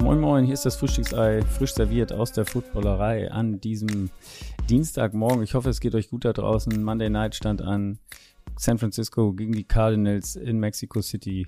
[0.00, 4.10] Moin Moin, hier ist das Frühstücksei, frisch serviert aus der Footballerei an diesem
[4.68, 5.42] Dienstagmorgen.
[5.42, 6.82] Ich hoffe, es geht euch gut da draußen.
[6.82, 7.98] Monday Night stand an.
[8.56, 11.46] San Francisco gegen die Cardinals in Mexico City.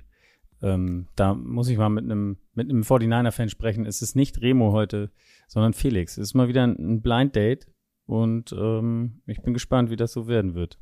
[0.63, 3.85] Ähm, da muss ich mal mit einem mit einem 49er-Fan sprechen.
[3.85, 5.11] Es ist nicht Remo heute,
[5.49, 6.17] sondern Felix.
[6.17, 7.67] Es ist mal wieder ein Blind Date
[8.07, 10.79] und ähm, ich bin gespannt, wie das so werden wird.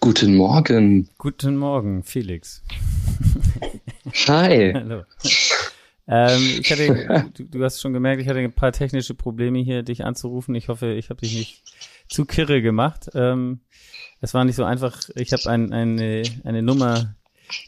[0.00, 1.08] Guten Morgen.
[1.18, 2.62] Guten Morgen, Felix.
[4.28, 4.72] Hi.
[4.74, 5.02] Hallo.
[6.06, 9.82] Ähm, ich hatte, du, du, hast schon gemerkt, ich hatte ein paar technische Probleme hier,
[9.82, 10.54] dich anzurufen.
[10.54, 11.62] Ich hoffe, ich habe dich nicht
[12.08, 13.10] zu kirre gemacht.
[13.14, 13.60] Ähm,
[14.20, 15.08] es war nicht so einfach.
[15.14, 17.14] Ich habe ein, eine, eine Nummer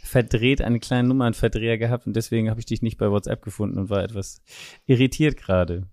[0.02, 3.90] verdreht, eine kleine Nummernverdreher gehabt und deswegen habe ich dich nicht bei WhatsApp gefunden und
[3.90, 4.42] war etwas
[4.86, 5.86] irritiert gerade.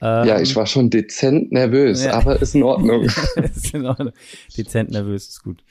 [0.00, 2.12] Ähm, ja, ich war schon dezent nervös, ja.
[2.14, 3.04] aber ist in Ordnung.
[3.54, 4.12] ist in Ordnung.
[4.56, 5.62] Dezent nervös ist gut.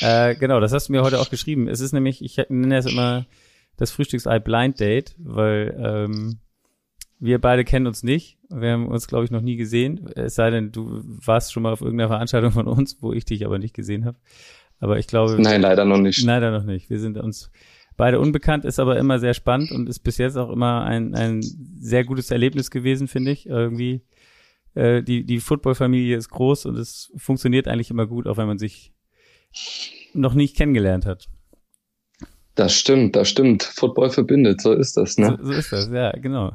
[0.00, 1.68] Äh, genau, das hast du mir heute auch geschrieben.
[1.68, 3.26] Es ist nämlich, ich nenne es immer
[3.76, 6.38] das Frühstücksei Blind Date, weil ähm,
[7.20, 8.38] wir beide kennen uns nicht.
[8.48, 10.08] Wir haben uns, glaube ich, noch nie gesehen.
[10.16, 13.44] Es sei denn, du warst schon mal auf irgendeiner Veranstaltung von uns, wo ich dich
[13.44, 14.18] aber nicht gesehen habe.
[14.80, 15.40] Aber ich glaube.
[15.40, 16.22] Nein, leider noch nicht.
[16.22, 16.88] Leider noch nicht.
[16.88, 17.50] Wir sind uns
[17.98, 21.42] beide unbekannt, ist aber immer sehr spannend und ist bis jetzt auch immer ein, ein
[21.42, 23.46] sehr gutes Erlebnis gewesen, finde ich.
[23.46, 24.00] Irgendwie
[24.74, 28.58] äh, die, die Football-Familie ist groß und es funktioniert eigentlich immer gut, auch wenn man
[28.58, 28.94] sich
[30.14, 31.28] noch nicht kennengelernt hat.
[32.60, 33.62] Das stimmt, das stimmt.
[33.62, 35.38] Football verbindet, so ist das, ne?
[35.40, 36.52] So, so ist das, ja, genau.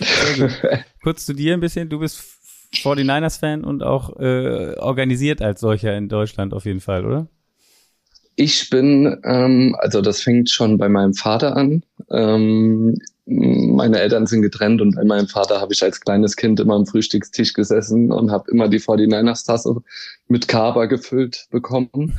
[1.04, 1.88] Kurz zu dir ein bisschen.
[1.88, 2.20] Du bist
[2.74, 7.28] 49ers-Fan und auch äh, organisiert als solcher in Deutschland auf jeden Fall, oder?
[8.34, 11.84] Ich bin, ähm, also das fängt schon bei meinem Vater an.
[12.10, 12.98] Ähm,
[13.30, 16.86] meine Eltern sind getrennt und bei meinem Vater habe ich als kleines Kind immer am
[16.86, 19.76] Frühstückstisch gesessen und habe immer die 49ers-Tasse
[20.28, 21.90] mit Kaba gefüllt bekommen.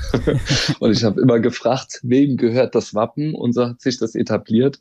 [0.79, 3.33] und ich habe immer gefragt, wem gehört das Wappen?
[3.33, 4.79] Und so hat sich das etabliert.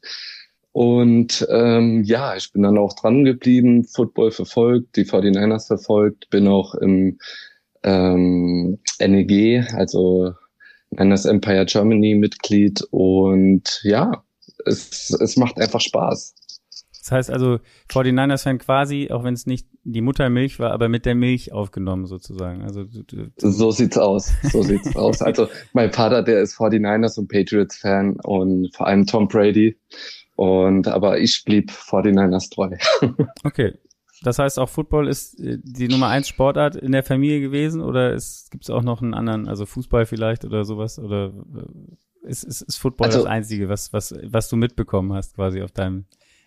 [0.72, 6.46] Und ähm, ja, ich bin dann auch dran geblieben, Football verfolgt, die 49ers verfolgt, bin
[6.46, 7.18] auch im
[7.84, 10.34] ähm, NEG, also
[10.90, 14.22] Niners Empire Germany Mitglied und ja,
[14.64, 16.34] es, es macht einfach Spaß.
[17.08, 17.58] Das heißt also,
[17.90, 22.62] 49ers-Fan quasi, auch wenn es nicht die Muttermilch war, aber mit der Milch aufgenommen sozusagen.
[22.62, 22.84] Also
[23.36, 24.32] So sieht's aus.
[24.52, 25.22] So sieht's aus.
[25.22, 29.78] Also mein Vater, der ist 49ers und Patriots-Fan und vor allem Tom Brady.
[30.36, 32.76] Und aber ich blieb 49ers treu.
[33.42, 33.74] Okay,
[34.22, 38.10] das heißt, auch Football ist äh, die Nummer eins Sportart in der Familie gewesen oder
[38.50, 40.98] gibt es auch noch einen anderen, also Fußball vielleicht oder sowas?
[40.98, 41.96] Oder äh,
[42.28, 45.72] ist, ist, ist Football also, das Einzige, was, was, was du mitbekommen hast quasi auf
[45.72, 46.04] deinem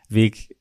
[0.09, 0.55] Weg?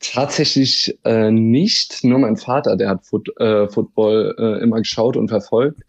[0.00, 2.04] Tatsächlich äh, nicht.
[2.04, 5.82] Nur mein Vater, der hat Foot, äh, Football äh, immer geschaut und verfolgt.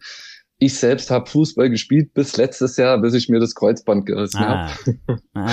[0.58, 4.68] Ich selbst habe Fußball gespielt bis letztes Jahr, bis ich mir das Kreuzband gerissen ah.
[4.68, 5.20] habe.
[5.34, 5.46] Ah,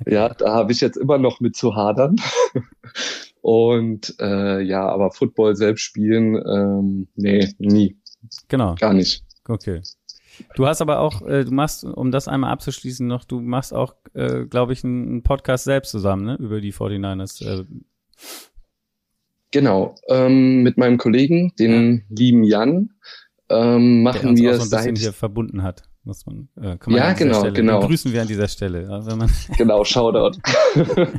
[0.00, 0.14] okay.
[0.14, 2.16] Ja, da habe ich jetzt immer noch mit zu hadern.
[3.42, 7.96] Und äh, ja, aber Football selbst spielen, ähm, nee, nie.
[8.48, 8.74] Genau.
[8.74, 9.24] Gar nicht.
[9.46, 9.82] Okay.
[10.54, 13.94] Du hast aber auch, äh, du machst, um das einmal abzuschließen noch, du machst auch,
[14.14, 17.44] äh, glaube ich, einen Podcast selbst zusammen, ne, über die 49ers.
[17.44, 17.64] Äh.
[19.50, 22.16] Genau, ähm, mit meinem Kollegen, den ja.
[22.16, 22.90] lieben Jan,
[23.48, 26.76] ähm, machen Der uns wir auch so ein seit hier verbunden hat muss man, äh,
[26.76, 27.86] kann man ja, genau, Stelle, genau.
[27.86, 28.86] grüßen wir an dieser Stelle.
[28.88, 30.38] Man genau, Shoutout.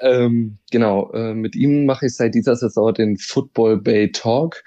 [0.00, 4.64] ähm, genau, äh, mit ihm mache ich seit dieser Saison den Football Bay Talk.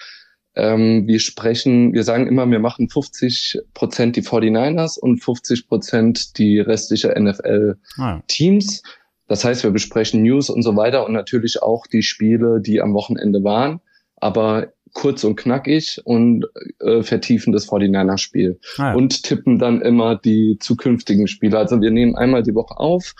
[0.56, 6.38] Ähm, wir sprechen, wir sagen immer, wir machen 50 Prozent die 49ers und 50 Prozent
[6.38, 8.84] die restliche NFL-Teams.
[8.84, 8.90] Ah.
[9.28, 12.94] Das heißt, wir besprechen News und so weiter und natürlich auch die Spiele, die am
[12.94, 13.79] Wochenende waren.
[14.17, 16.45] Aber kurz und knackig und
[16.79, 21.58] äh, vertiefen das 49er-Spiel ah, und tippen dann immer die zukünftigen Spiele.
[21.58, 23.14] Also wir nehmen einmal die Woche auf,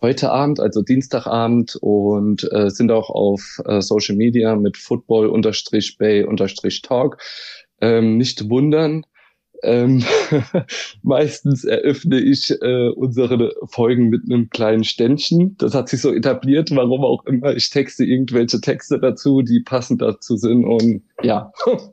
[0.00, 7.18] heute Abend, also Dienstagabend und äh, sind auch auf äh, Social Media mit Football-Bay-Talk.
[7.80, 9.04] Ähm, nicht wundern,
[9.64, 10.04] ähm,
[11.02, 15.56] meistens eröffne ich äh, unsere Folgen mit einem kleinen Ständchen.
[15.58, 17.54] Das hat sich so etabliert, warum auch immer.
[17.54, 21.52] Ich texte irgendwelche Texte dazu, die passend dazu sind und ja.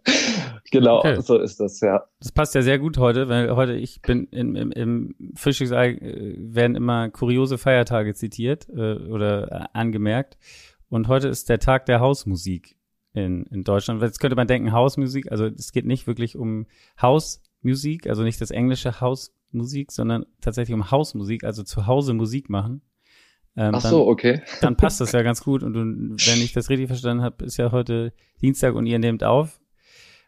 [0.71, 1.21] genau, okay.
[1.21, 2.03] so ist das, ja.
[2.19, 6.35] Das passt ja sehr gut heute, weil heute ich bin in, im, im Frühstücksei äh,
[6.37, 10.37] werden immer kuriose Feiertage zitiert äh, oder äh, angemerkt.
[10.89, 12.77] Und heute ist der Tag der Hausmusik
[13.13, 14.01] in, in Deutschland.
[14.01, 16.65] Jetzt könnte man denken, Hausmusik, also es geht nicht wirklich um
[17.01, 22.13] Haus Musik, also nicht das englische House Musik, sondern tatsächlich um Hausmusik, also zu Hause
[22.13, 22.81] Musik machen.
[23.55, 24.41] Ähm, Ach so, dann, okay.
[24.61, 25.63] Dann passt das ja ganz gut.
[25.63, 29.23] Und du, wenn ich das richtig verstanden habe, ist ja heute Dienstag und ihr nehmt
[29.23, 29.60] auf.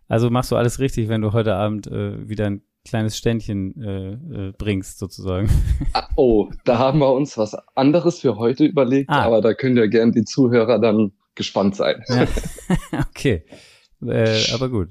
[0.08, 4.48] Also machst du alles richtig, wenn du heute Abend äh, wieder ein kleines Ständchen äh,
[4.48, 5.50] äh, bringst, sozusagen.
[5.94, 9.24] Ah, oh, da haben wir uns was anderes für heute überlegt, ah.
[9.24, 12.04] aber da können ja gern die Zuhörer dann gespannt sein.
[12.08, 12.28] Ja.
[13.10, 13.46] okay.
[14.06, 14.90] Äh, aber gut.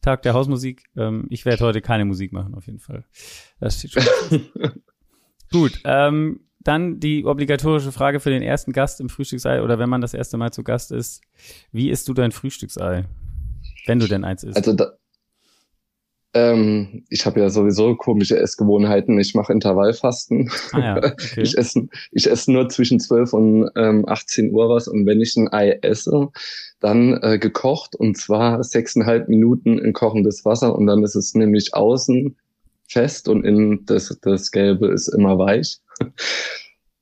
[0.00, 0.84] Tag der Hausmusik.
[0.96, 3.04] Ähm, ich werde heute keine Musik machen, auf jeden Fall.
[3.60, 4.46] Das steht schon.
[5.52, 5.80] gut.
[5.84, 10.14] Ähm, dann die obligatorische Frage für den ersten Gast im Frühstücksei oder wenn man das
[10.14, 11.22] erste Mal zu Gast ist.
[11.70, 13.04] Wie isst du dein Frühstücksei?
[13.86, 14.56] Wenn du denn eins isst.
[14.56, 14.92] Also da,
[16.36, 19.18] ähm, ich habe ja sowieso komische Essgewohnheiten.
[19.18, 20.50] Ich mache Intervallfasten.
[20.72, 21.40] Ah ja, okay.
[21.40, 24.86] Ich esse ich esse nur zwischen 12 und ähm, 18 Uhr was.
[24.86, 26.28] Und wenn ich ein Ei esse,
[26.80, 31.74] dann äh, gekocht und zwar sechseinhalb Minuten in kochendes Wasser und dann ist es nämlich
[31.74, 32.36] außen
[32.86, 35.78] fest und innen das, das Gelbe ist immer weich.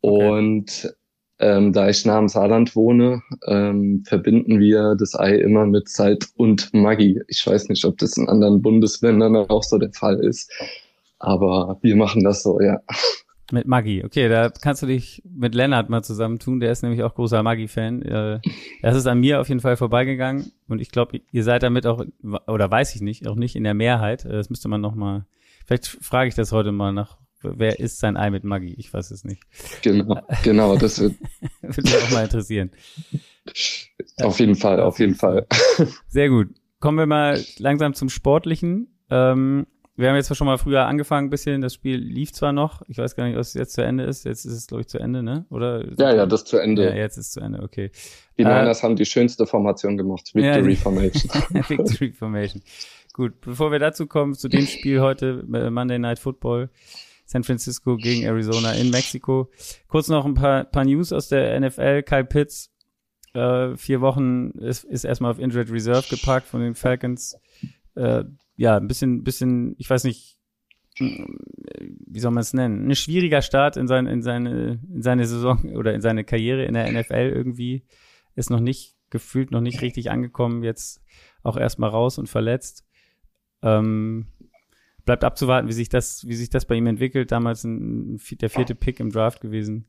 [0.00, 0.28] Okay.
[0.28, 0.94] Und
[1.38, 6.32] ähm, da ich nah am Saarland wohne, ähm, verbinden wir das Ei immer mit Salz
[6.36, 7.20] und Maggi.
[7.28, 10.50] Ich weiß nicht, ob das in anderen Bundesländern auch so der Fall ist,
[11.18, 12.80] aber wir machen das so, ja.
[13.52, 17.14] Mit Maggi, okay, da kannst du dich mit Lennart mal zusammentun, der ist nämlich auch
[17.14, 18.02] großer Maggi-Fan.
[18.02, 18.40] Äh,
[18.80, 22.04] das ist an mir auf jeden Fall vorbeigegangen und ich glaube, ihr seid damit auch,
[22.46, 24.24] oder weiß ich nicht, auch nicht in der Mehrheit.
[24.24, 25.26] Äh, das müsste man noch mal,
[25.66, 27.18] vielleicht frage ich das heute mal nach
[27.56, 28.74] wer isst sein Ei mit Maggi?
[28.78, 29.42] Ich weiß es nicht.
[29.82, 31.14] Genau, genau, das wird.
[31.62, 32.70] Würde mich auch mal interessieren.
[34.22, 35.46] Auf jeden Fall, auf jeden Fall.
[36.08, 36.48] Sehr gut.
[36.80, 38.88] Kommen wir mal langsam zum Sportlichen.
[39.10, 41.60] Ähm, wir haben jetzt schon mal früher angefangen, ein bisschen.
[41.60, 42.82] Das Spiel lief zwar noch.
[42.88, 44.24] Ich weiß gar nicht, ob es jetzt zu Ende ist.
[44.24, 45.46] Jetzt ist es, glaube ich, zu Ende, ne?
[45.50, 45.84] Oder?
[45.98, 46.84] Ja, ja, das ist zu Ende.
[46.84, 47.92] Ja, jetzt ist es zu Ende, okay.
[48.36, 50.34] Die äh, Niners haben die schönste Formation gemacht.
[50.34, 51.30] Victory ja, Formation.
[51.68, 52.62] Victory Formation.
[53.12, 56.70] Gut, bevor wir dazu kommen, zu dem Spiel heute, äh, Monday Night Football.
[57.24, 59.50] San Francisco gegen Arizona in Mexiko.
[59.88, 62.02] Kurz noch ein paar, paar News aus der NFL.
[62.02, 62.70] Kyle Pitts,
[63.32, 67.36] äh, vier Wochen ist, ist erstmal auf Injured Reserve geparkt von den Falcons.
[67.94, 68.24] Äh,
[68.56, 70.38] ja, ein bisschen, bisschen, ich weiß nicht,
[70.98, 72.88] wie soll man es nennen?
[72.88, 76.74] Ein schwieriger Start in, sein, in, seine, in seine Saison oder in seine Karriere in
[76.74, 77.84] der NFL irgendwie.
[78.36, 80.62] Ist noch nicht gefühlt, noch nicht richtig angekommen.
[80.62, 81.02] Jetzt
[81.42, 82.84] auch erstmal raus und verletzt.
[83.62, 84.26] Ähm,
[85.04, 87.32] bleibt abzuwarten, wie sich das, wie sich das bei ihm entwickelt.
[87.32, 89.86] Damals ein, der vierte Pick im Draft gewesen.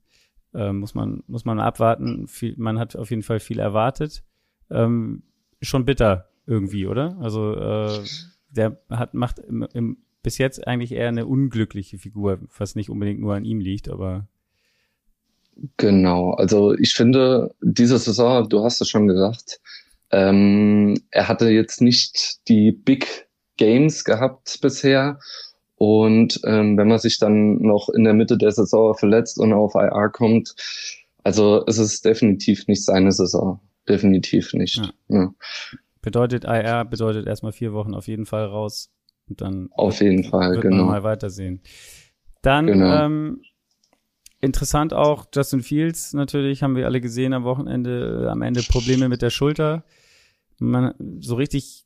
[0.53, 2.27] Äh, muss man, muss man abwarten.
[2.27, 4.23] Viel, man hat auf jeden Fall viel erwartet.
[4.69, 5.23] Ähm,
[5.62, 7.17] schon bitter irgendwie, oder?
[7.19, 8.03] Also äh,
[8.50, 13.19] der hat macht im, im, bis jetzt eigentlich eher eine unglückliche Figur, was nicht unbedingt
[13.19, 14.27] nur an ihm liegt, aber
[15.77, 19.61] Genau, also ich finde, diese Saison, du hast es schon gesagt,
[20.11, 23.25] ähm, er hatte jetzt nicht die Big
[23.57, 25.19] Games gehabt bisher.
[25.78, 29.75] Und ähm, wenn man sich dann noch in der Mitte der Saison verletzt und auf
[29.75, 30.56] IR kommt,
[31.24, 33.60] also es ist definitiv nicht seine Saison.
[33.88, 34.78] Definitiv nicht.
[34.78, 34.92] Ja.
[35.10, 35.34] Ja.
[36.02, 38.92] Bedeutet IR, bedeutet erstmal vier Wochen auf jeden Fall raus.
[39.28, 40.86] Und dann auf jeden Fall, wird genau.
[40.86, 41.62] Mal weitersehen.
[42.42, 43.06] Dann genau.
[43.06, 43.42] ähm,
[44.40, 49.24] interessant auch Justin Fields natürlich haben wir alle gesehen am Wochenende am Ende Probleme mit
[49.24, 49.84] der Schulter.
[50.60, 51.84] Man so richtig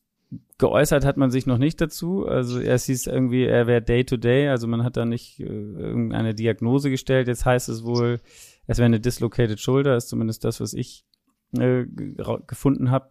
[0.60, 2.28] geäußert hat man sich noch nicht dazu.
[2.28, 5.46] Also er hieß irgendwie, er wäre Day to Day, also man hat da nicht äh,
[5.46, 7.28] irgendeine Diagnose gestellt.
[7.28, 8.20] Jetzt heißt es wohl,
[8.68, 11.06] es wäre eine dislocated Shoulder, ist zumindest das, was ich
[11.58, 11.86] äh,
[12.46, 13.10] gefunden habe.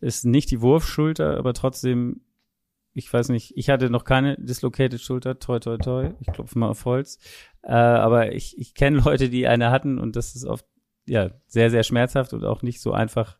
[0.00, 2.20] Ist nicht die Wurfschulter, aber trotzdem,
[2.92, 6.68] ich weiß nicht, ich hatte noch keine dislocated Schulter, toi toi toi, ich klopfe mal
[6.68, 7.18] auf Holz.
[7.62, 10.66] Äh, aber ich, ich kenne Leute, die eine hatten und das ist oft
[11.06, 13.38] ja sehr, sehr schmerzhaft und auch nicht so einfach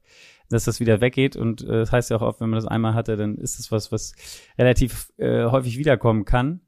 [0.50, 1.36] dass das wieder weggeht.
[1.36, 3.70] Und äh, das heißt ja auch oft, wenn man das einmal hatte, dann ist es
[3.70, 4.14] was, was
[4.58, 6.60] relativ äh, häufig wiederkommen kann.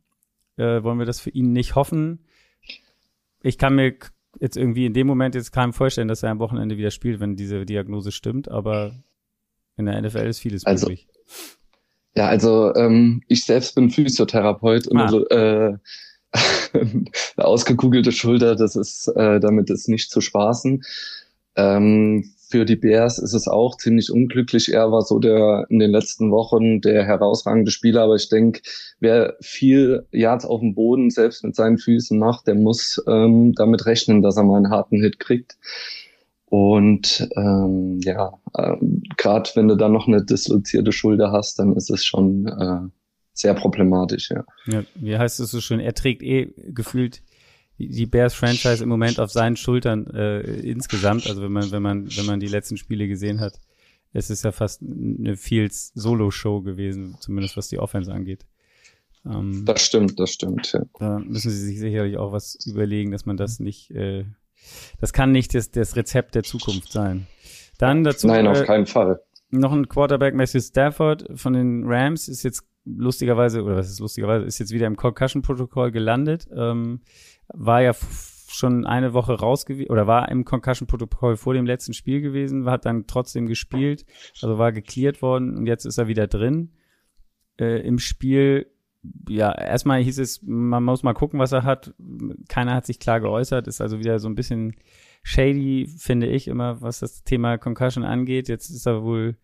[0.57, 2.27] Äh, wollen wir das für ihn nicht hoffen?
[3.43, 3.95] Ich kann mir
[4.39, 7.37] jetzt irgendwie in dem Moment jetzt keinem vorstellen, dass er am Wochenende wieder spielt, wenn
[7.37, 8.93] diese Diagnose stimmt, aber
[9.77, 11.09] in der NFL ist vieles also, möglich.
[12.15, 15.05] Ja, also ähm, ich selbst bin Physiotherapeut und ah.
[15.05, 15.79] also, äh,
[16.73, 20.83] eine ausgekugelte Schulter, das ist, äh, damit ist nicht zu spaßen.
[21.57, 24.75] Ähm, für die Bears ist es auch ziemlich unglücklich.
[24.75, 28.63] Er war so der in den letzten Wochen der herausragende Spieler, aber ich denke,
[28.99, 33.87] wer viel Yards auf dem Boden selbst mit seinen Füßen macht, der muss ähm, damit
[33.87, 35.59] rechnen, dass er mal einen harten Hit kriegt.
[36.47, 41.89] Und ähm, ja, ähm, gerade wenn du dann noch eine dislozierte Schulter hast, dann ist
[41.89, 42.91] es schon äh,
[43.33, 44.45] sehr problematisch, ja.
[44.67, 44.83] ja.
[44.97, 45.79] Wie heißt es so schön?
[45.79, 47.23] Er trägt eh gefühlt
[47.89, 51.27] die Bears-Franchise im Moment auf seinen Schultern äh, insgesamt.
[51.27, 53.61] Also wenn man, wenn man, wenn man die letzten Spiele gesehen hat,
[54.13, 58.45] es ist ja fast eine Fields Solo-Show gewesen, zumindest was die Offense angeht.
[59.25, 60.83] Ähm, das stimmt, das stimmt, ja.
[60.99, 64.25] Da müssen sie sich sicherlich auch was überlegen, dass man das nicht, äh,
[65.01, 67.27] das kann nicht das, das Rezept der Zukunft sein.
[67.79, 68.27] Dann dazu.
[68.27, 69.21] Nein, auf äh, keinen Fall.
[69.51, 74.47] Noch ein Quarterback, Matthew Stafford von den Rams, ist jetzt lustigerweise, oder was ist lustigerweise,
[74.47, 76.49] ist jetzt wieder im Concussion-Protokoll gelandet.
[76.55, 77.01] Ähm,
[77.53, 82.69] war ja schon eine Woche raus oder war im Concussion-Protokoll vor dem letzten Spiel gewesen,
[82.69, 84.05] hat dann trotzdem gespielt,
[84.43, 86.73] also war geklärt worden und jetzt ist er wieder drin.
[87.59, 88.67] Äh, Im Spiel,
[89.29, 91.95] ja, erstmal hieß es, man muss mal gucken, was er hat.
[92.49, 94.75] Keiner hat sich klar geäußert, ist also wieder so ein bisschen
[95.23, 98.49] shady, finde ich immer, was das Thema Concussion angeht.
[98.49, 99.37] Jetzt ist er wohl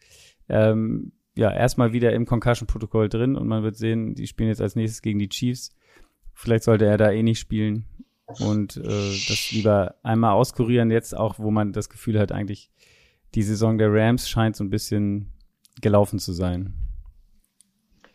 [0.49, 4.77] ähm, ja erstmal wieder im Concussion-Protokoll drin und man wird sehen, die spielen jetzt als
[4.77, 5.71] nächstes gegen die Chiefs.
[6.39, 7.87] Vielleicht sollte er da eh nicht spielen
[8.41, 12.71] und äh, das lieber einmal auskurieren jetzt auch, wo man das Gefühl hat, eigentlich
[13.35, 15.33] die Saison der Rams scheint so ein bisschen
[15.81, 16.75] gelaufen zu sein.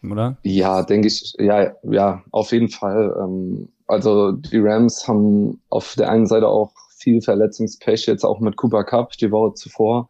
[0.03, 0.37] Oder?
[0.43, 3.15] Ja, denke ich, ja, ja, auf jeden Fall.
[3.19, 8.55] Ähm, also die Rams haben auf der einen Seite auch viel Verletzungspech, jetzt auch mit
[8.55, 10.09] Cooper Cup die Woche zuvor.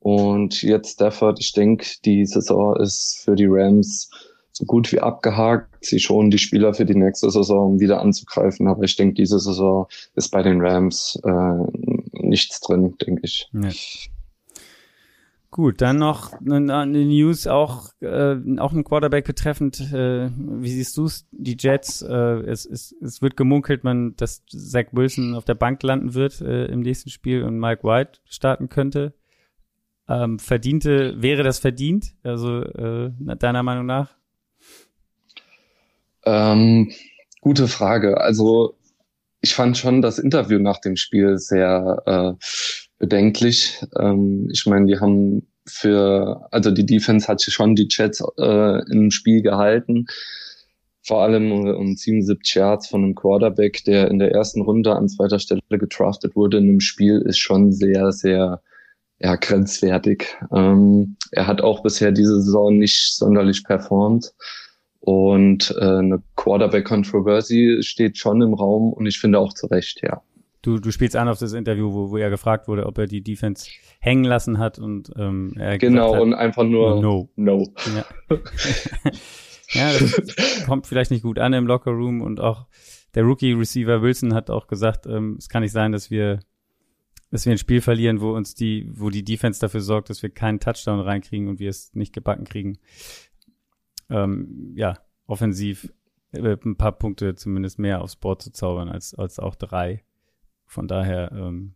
[0.00, 4.10] Und jetzt Stafford, ich denke, die Saison ist für die Rams
[4.58, 5.68] so gut wie abgehakt.
[5.80, 8.66] Sie schonen die Spieler für die nächste Saison, um wieder anzugreifen.
[8.66, 11.64] Aber ich denke, diese Saison ist bei den Rams äh,
[12.12, 13.48] nichts drin, denke ich.
[13.52, 13.70] Ja.
[15.50, 19.80] Gut, dann noch eine, News auch äh, auch ein Quarterback betreffend.
[19.92, 21.26] Äh, wie siehst du es?
[21.30, 22.02] Die Jets.
[22.02, 26.40] Äh, es, es, es wird gemunkelt, man, dass Zach Wilson auf der Bank landen wird
[26.42, 29.14] äh, im nächsten Spiel und Mike White starten könnte.
[30.06, 32.14] Ähm, verdiente wäre das verdient?
[32.22, 34.17] Also äh, deiner Meinung nach?
[36.28, 36.92] Ähm,
[37.40, 38.20] gute Frage.
[38.20, 38.76] Also
[39.40, 42.44] ich fand schon das Interview nach dem Spiel sehr äh,
[42.98, 43.82] bedenklich.
[43.98, 49.10] Ähm, ich meine, die haben für, also die Defense hat schon die Chats äh, im
[49.10, 50.06] Spiel gehalten.
[51.06, 55.38] Vor allem um 77 Yards von einem Quarterback, der in der ersten Runde an zweiter
[55.38, 58.60] Stelle getraftet wurde in einem Spiel, ist schon sehr, sehr
[59.18, 60.36] ja, grenzwertig.
[60.54, 64.32] Ähm, er hat auch bisher diese Saison nicht sonderlich performt.
[65.08, 70.20] Und äh, eine Quarterback-Controversy steht schon im Raum und ich finde auch zu Recht, ja.
[70.60, 73.22] Du, du spielst an auf das Interview, wo, wo er gefragt wurde, ob er die
[73.22, 77.30] Defense hängen lassen hat und ähm, er Genau, hat, und einfach nur No.
[77.36, 77.66] No.
[77.96, 78.36] Ja.
[79.70, 82.66] ja, das kommt vielleicht nicht gut an im Lockerroom und auch
[83.14, 86.40] der Rookie-Receiver Wilson hat auch gesagt, ähm, es kann nicht sein, dass wir
[87.30, 90.30] dass wir ein Spiel verlieren, wo uns die, wo die Defense dafür sorgt, dass wir
[90.30, 92.78] keinen Touchdown reinkriegen und wir es nicht gebacken kriegen
[94.10, 95.92] ähm, ja, offensiv
[96.32, 100.04] äh, ein paar Punkte zumindest mehr aufs Board zu zaubern als, als auch drei.
[100.66, 101.74] Von daher ähm,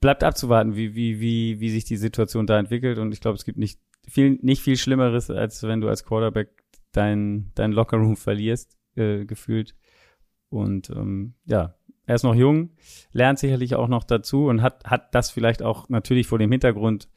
[0.00, 2.98] bleibt abzuwarten, wie, wie, wie, wie sich die Situation da entwickelt.
[2.98, 6.50] Und ich glaube, es gibt nicht viel, nicht viel Schlimmeres, als wenn du als Quarterback
[6.92, 9.74] dein, dein Lockerroom verlierst, äh, gefühlt.
[10.50, 11.74] Und ähm, ja,
[12.06, 12.70] er ist noch jung,
[13.12, 17.08] lernt sicherlich auch noch dazu und hat, hat das vielleicht auch natürlich vor dem Hintergrund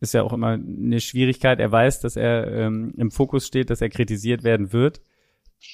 [0.00, 1.58] ist ja auch immer eine Schwierigkeit.
[1.58, 5.00] Er weiß, dass er ähm, im Fokus steht, dass er kritisiert werden wird.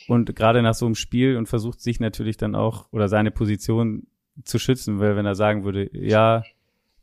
[0.06, 4.06] Und gerade nach so einem Spiel und versucht sich natürlich dann auch oder seine Position
[4.44, 6.44] zu schützen, weil wenn er sagen würde, ja,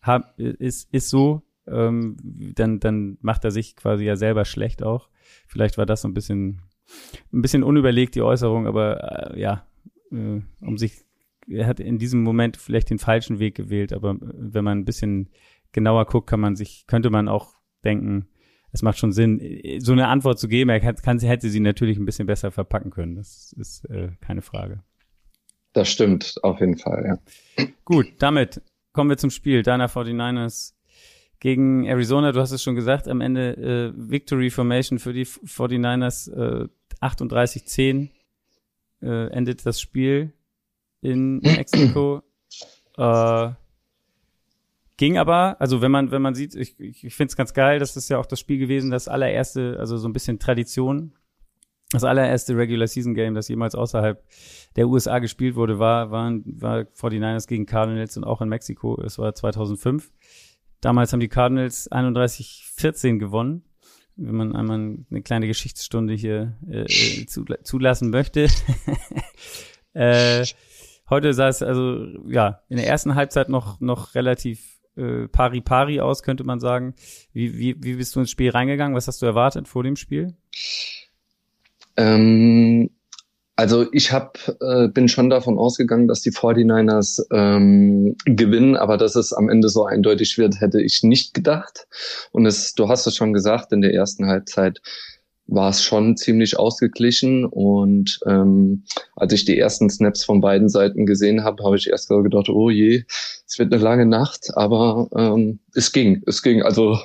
[0.01, 2.17] hab, ist, ist so, ähm,
[2.55, 5.09] dann, dann macht er sich quasi ja selber schlecht auch.
[5.45, 6.61] Vielleicht war das so ein bisschen,
[7.33, 9.65] ein bisschen unüberlegt, die Äußerung, aber äh, ja,
[10.11, 11.05] äh, um sich,
[11.47, 15.29] er hat in diesem Moment vielleicht den falschen Weg gewählt, aber wenn man ein bisschen
[15.71, 18.27] genauer guckt, kann man sich, könnte man auch denken,
[18.71, 20.69] es macht schon Sinn, so eine Antwort zu geben.
[20.69, 23.15] Er kann, kann, hätte sie natürlich ein bisschen besser verpacken können.
[23.15, 24.83] Das ist äh, keine Frage.
[25.73, 27.19] Das stimmt, auf jeden Fall,
[27.57, 27.65] ja.
[27.85, 28.61] Gut, damit
[28.93, 29.63] kommen wir zum Spiel.
[29.63, 30.73] Deiner 49ers
[31.39, 32.31] gegen Arizona.
[32.31, 36.67] Du hast es schon gesagt, am Ende äh, Victory Formation für die 49ers äh,
[37.01, 38.09] 38-10
[39.01, 40.33] äh, endet das Spiel
[41.01, 42.21] in Mexiko.
[42.97, 43.51] äh,
[45.00, 47.79] Ging aber, also wenn man, wenn man sieht, ich, ich, ich finde es ganz geil,
[47.79, 51.13] das ist ja auch das Spiel gewesen, das allererste, also so ein bisschen Tradition.
[51.94, 54.22] Das allererste Regular Season Game, das jemals außerhalb
[54.75, 59.01] der USA gespielt wurde, war, waren, war 49ers gegen Cardinals und auch in Mexiko.
[59.01, 60.12] Es war 2005.
[60.82, 63.63] Damals haben die Cardinals 31-14 gewonnen.
[64.18, 68.48] Wenn man einmal eine kleine Geschichtsstunde hier äh, zulassen möchte.
[69.94, 70.46] äh,
[71.10, 76.00] heute sah es also ja in der ersten Halbzeit noch noch relativ äh, pari pari
[76.00, 76.94] aus, könnte man sagen.
[77.34, 78.96] Wie, wie, wie bist du ins Spiel reingegangen?
[78.96, 80.36] Was hast du erwartet vor dem Spiel?
[81.98, 82.89] Ähm,
[83.60, 89.15] also ich hab, äh, bin schon davon ausgegangen, dass die 49ers ähm, gewinnen, aber dass
[89.15, 91.86] es am Ende so eindeutig wird, hätte ich nicht gedacht.
[92.32, 94.82] Und es, du hast es schon gesagt, in der ersten Halbzeit
[95.50, 97.46] war es schon ziemlich ausgeglichen.
[97.46, 98.84] Und ähm,
[99.15, 102.70] als ich die ersten Snaps von beiden Seiten gesehen habe, habe ich erst gedacht, oh
[102.70, 103.03] je,
[103.48, 106.62] es wird eine lange Nacht, aber ähm, es ging, es ging.
[106.62, 106.98] Also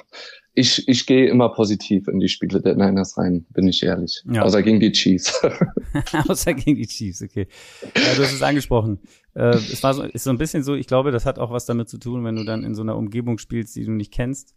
[0.57, 4.23] ich, ich gehe immer positiv in die Spiele der Niners rein, bin ich ehrlich.
[4.31, 4.43] Ja.
[4.43, 5.43] Außer gegen die Chiefs.
[6.29, 7.49] Außer gegen die Chiefs, okay.
[7.97, 9.01] Ja, du hast es angesprochen.
[9.35, 11.67] Äh, es war so, ist so ein bisschen so, ich glaube, das hat auch was
[11.67, 14.55] damit zu tun, wenn du dann in so einer Umgebung spielst, die du nicht kennst.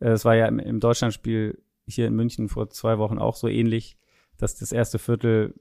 [0.00, 3.48] Äh, es war ja im, im Deutschlandspiel hier in München vor zwei Wochen auch so
[3.48, 3.96] ähnlich,
[4.36, 5.54] dass das erste Viertel,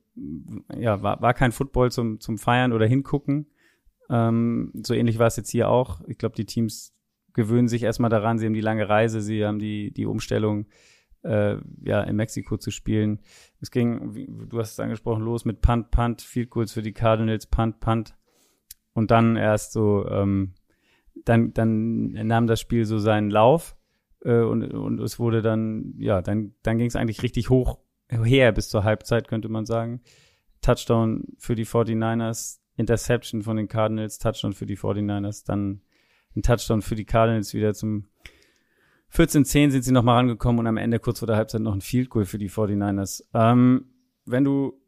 [0.76, 3.48] ja, war, war kein Football zum, zum Feiern oder hingucken.
[4.10, 6.02] Ähm, so ähnlich war es jetzt hier auch.
[6.08, 6.94] Ich glaube, die Teams
[7.34, 10.68] gewöhnen sich erstmal daran, sie haben die lange Reise, sie haben die, die Umstellung,
[11.24, 13.20] äh, ja, in Mexiko zu spielen.
[13.60, 16.94] Es ging, wie, du hast es angesprochen, los mit Punt, Punt, Field Goals für die
[16.94, 18.16] Cardinals, Punt, Punt.
[18.94, 20.54] Und dann erst so, ähm,
[21.26, 23.76] dann, dann nahm das Spiel so seinen Lauf
[24.22, 27.80] äh, und, und es wurde dann, ja, dann, dann ging es eigentlich richtig hoch
[28.10, 30.02] her bis zur Halbzeit, könnte man sagen.
[30.62, 35.82] Touchdown für die 49ers, Interception von den Cardinals, Touchdown für die 49ers, dann
[36.36, 38.08] ein Touchdown für die Cardinals wieder zum
[39.14, 42.10] 14-10 sind sie nochmal rangekommen und am Ende kurz vor der Halbzeit noch ein Field
[42.10, 43.24] Goal für die 49ers.
[43.34, 43.86] Ähm,
[44.26, 44.82] wenn du,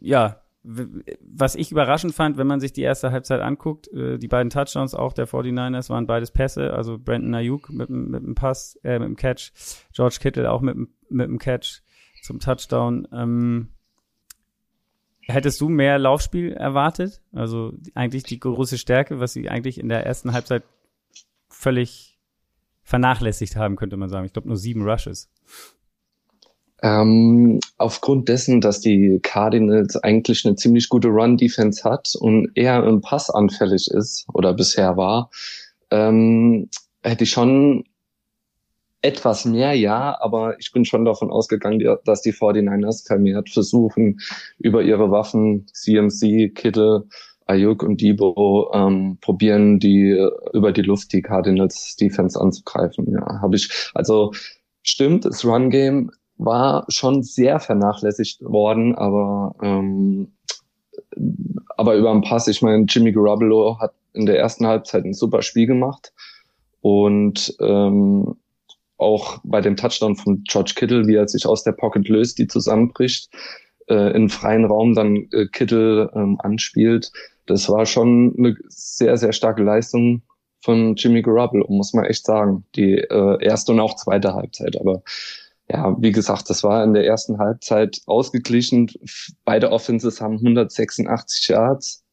[0.00, 4.50] ja, was ich überraschend fand, wenn man sich die erste Halbzeit anguckt, äh, die beiden
[4.50, 8.98] Touchdowns auch der 49ers waren beides Pässe, also Brandon Ayuk mit, mit dem Pass, äh,
[8.98, 9.52] mit dem Catch,
[9.94, 11.80] George Kittle auch mit, mit dem Catch
[12.22, 13.08] zum Touchdown.
[13.12, 13.68] Ähm,
[15.30, 17.20] Hättest du mehr Laufspiel erwartet?
[17.32, 20.64] Also eigentlich die große Stärke, was sie eigentlich in der ersten Halbzeit
[21.50, 22.18] völlig
[22.82, 24.24] vernachlässigt haben, könnte man sagen.
[24.24, 25.30] Ich glaube nur sieben Rushes.
[26.82, 33.00] Ähm, aufgrund dessen, dass die Cardinals eigentlich eine ziemlich gute Run-Defense hat und eher im
[33.00, 35.30] Pass anfällig ist oder bisher war,
[35.90, 36.68] ähm,
[37.02, 37.84] hätte ich schon
[39.00, 44.20] etwas mehr, ja, aber ich bin schon davon ausgegangen, dass die 49ers vermehrt versuchen,
[44.58, 47.04] über ihre Waffen, CMC, Kittle,
[47.46, 50.18] Ayuk und Debo, ähm, probieren, die
[50.52, 53.10] über die Luft die Cardinals Defense anzugreifen.
[53.10, 54.32] Ja, habe ich, also
[54.82, 60.32] stimmt, das Run Game war schon sehr vernachlässigt worden, aber ähm,
[61.76, 65.42] aber über den Pass, ich meine, Jimmy Garoppolo hat in der ersten Halbzeit ein super
[65.42, 66.12] Spiel gemacht
[66.80, 68.36] und ähm,
[68.96, 72.48] auch bei dem Touchdown von George Kittle, wie er sich aus der Pocket löst, die
[72.48, 73.30] zusammenbricht,
[73.88, 77.12] äh, in freien Raum dann äh, Kittle ähm, anspielt.
[77.46, 80.22] Das war schon eine sehr, sehr starke Leistung
[80.60, 82.64] von Jimmy Garoppolo, muss man echt sagen.
[82.74, 84.78] Die äh, erste und auch zweite Halbzeit.
[84.80, 85.02] Aber
[85.70, 88.90] ja, wie gesagt, das war in der ersten Halbzeit ausgeglichen.
[89.44, 92.04] Beide Offenses haben 186 Yards.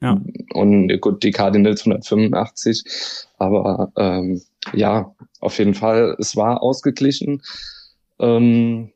[0.00, 0.20] Ja.
[0.52, 2.84] Und gut, die Cardinals 185.
[3.38, 4.42] Aber ähm,
[4.74, 7.42] ja, auf jeden Fall, es war ausgeglichen.
[8.18, 8.90] Ähm,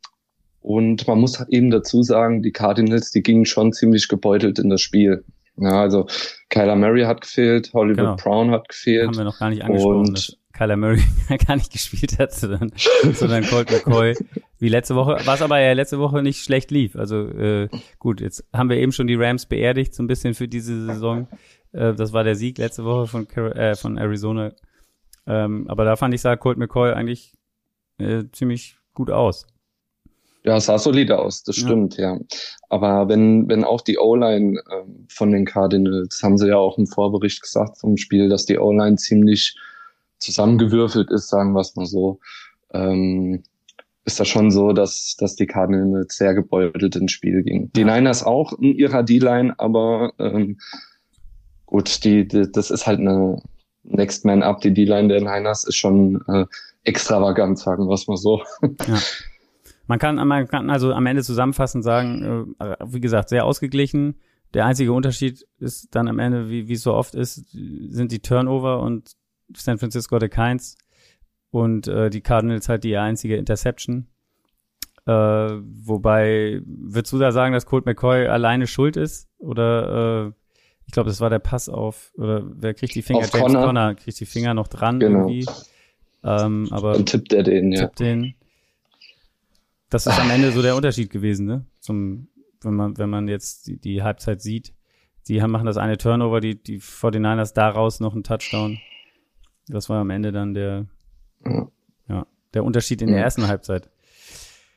[0.60, 4.80] und man muss eben dazu sagen, die Cardinals, die gingen schon ziemlich gebeutelt in das
[4.80, 5.24] Spiel.
[5.56, 6.06] Ja, also
[6.48, 8.16] Kyler Murray hat gefehlt, Hollywood genau.
[8.16, 9.08] Brown hat gefehlt.
[9.08, 11.02] Haben wir noch gar nicht angesprochen, und Kyler Murray
[11.46, 12.72] gar nicht gespielt hat, sondern,
[13.12, 14.14] sondern Colt McCoy.
[14.58, 16.96] Wie letzte Woche, was aber ja letzte Woche nicht schlecht lief.
[16.96, 17.68] Also äh,
[17.98, 21.28] gut, jetzt haben wir eben schon die Rams beerdigt, so ein bisschen für diese Saison.
[21.72, 24.52] Äh, das war der Sieg letzte Woche von, äh, von Arizona
[25.26, 27.32] ähm, aber da fand ich, sah Colt McCoy eigentlich
[27.98, 29.46] äh, ziemlich gut aus.
[30.42, 32.14] Ja, sah solide aus, das stimmt, ja.
[32.14, 32.20] ja.
[32.70, 36.86] Aber wenn, wenn auch die O-Line äh, von den Cardinals, haben sie ja auch im
[36.86, 39.54] Vorbericht gesagt vom Spiel, dass die O-Line ziemlich
[40.20, 42.20] zusammengewürfelt ist, sagen wir es mal so,
[42.72, 43.42] ähm,
[44.04, 47.70] ist das schon so, dass, dass die Cardinals sehr gebeutelt ins Spiel gingen.
[47.72, 50.58] Die Niners auch in ihrer D-Line, aber ähm,
[51.66, 53.42] gut, die, die, das ist halt eine,
[53.82, 56.46] Next Man Up, die D-Line der Niners ist schon äh,
[56.84, 58.42] extravagant, sagen wir es mal so.
[58.86, 58.98] Ja.
[59.86, 64.20] Man kann, man kann also am Ende zusammenfassend sagen, äh, wie gesagt, sehr ausgeglichen.
[64.54, 68.20] Der einzige Unterschied ist dann am Ende, wie, wie es so oft ist, sind die
[68.20, 69.16] Turnover und
[69.56, 70.76] San Francisco hatte keins
[71.50, 74.06] und äh, die Cardinals halt die einzige Interception.
[75.06, 79.28] Äh, wobei, würdest du da sagen, dass Colt McCoy alleine schuld ist?
[79.38, 80.32] Oder äh,
[80.86, 83.20] ich glaube, das war der Pass auf, oder wer kriegt die Finger?
[83.20, 83.66] Auf James Conner.
[83.66, 85.28] Conner kriegt die Finger noch dran genau.
[85.28, 85.46] irgendwie.
[86.22, 87.82] Ähm, aber Dann tippt er den, ja.
[87.82, 88.34] Tippt den.
[89.88, 91.64] Das ist am Ende so der Unterschied gewesen, ne?
[91.80, 92.28] Zum,
[92.62, 94.72] wenn man, wenn man jetzt die, die Halbzeit sieht.
[95.28, 98.78] Die haben, machen das eine Turnover, die, die 49ers daraus noch einen Touchdown.
[99.70, 100.86] Das war am Ende dann der,
[101.44, 101.68] ja,
[102.08, 103.16] ja der Unterschied in ja.
[103.16, 103.88] der ersten Halbzeit.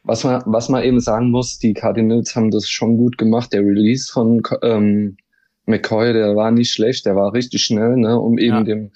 [0.03, 3.53] Was man, was man eben sagen muss, die Cardinals haben das schon gut gemacht.
[3.53, 5.17] Der Release von ähm,
[5.65, 8.63] McCoy, der war nicht schlecht, der war richtig schnell, ne, um eben ja.
[8.63, 8.91] dem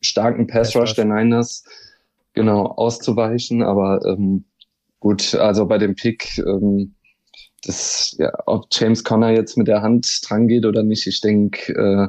[0.00, 1.64] starken Pass Rush der Niners
[2.34, 3.62] genau auszuweichen.
[3.62, 4.44] Aber ähm,
[5.04, 6.94] Gut, also bei dem Pick, ähm,
[7.62, 11.74] das, ja, ob James Conner jetzt mit der Hand dran geht oder nicht, ich denke,
[11.74, 12.08] äh,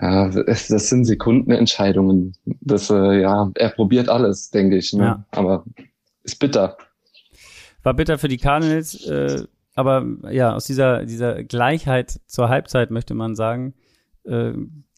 [0.00, 2.34] ja, es, das sind Sekundenentscheidungen.
[2.60, 4.92] Das, äh, ja, er probiert alles, denke ich.
[4.92, 5.04] Ne?
[5.04, 5.26] Ja.
[5.30, 5.64] Aber
[6.22, 6.76] ist bitter.
[7.82, 13.14] War bitter für die Cardinals, äh, aber ja, aus dieser, dieser Gleichheit zur Halbzeit möchte
[13.14, 13.74] man sagen,
[14.24, 14.52] äh,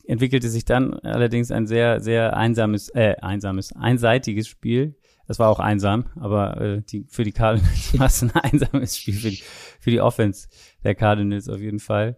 [0.06, 4.96] entwickelte sich dann allerdings ein sehr, sehr einsames, äh, einsames, einseitiges Spiel.
[5.26, 9.14] Es war auch einsam, aber äh, die, für die Cardinals war es ein einsames Spiel
[9.14, 9.42] für die,
[9.80, 10.48] für die Offense
[10.82, 12.16] der Cardinals auf jeden Fall.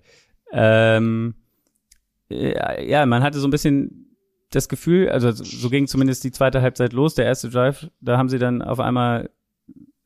[0.52, 1.34] Ähm,
[2.30, 4.16] ja, man hatte so ein bisschen
[4.50, 8.28] das Gefühl, also so ging zumindest die zweite Halbzeit los, der erste Drive, da haben
[8.28, 9.30] sie dann auf einmal,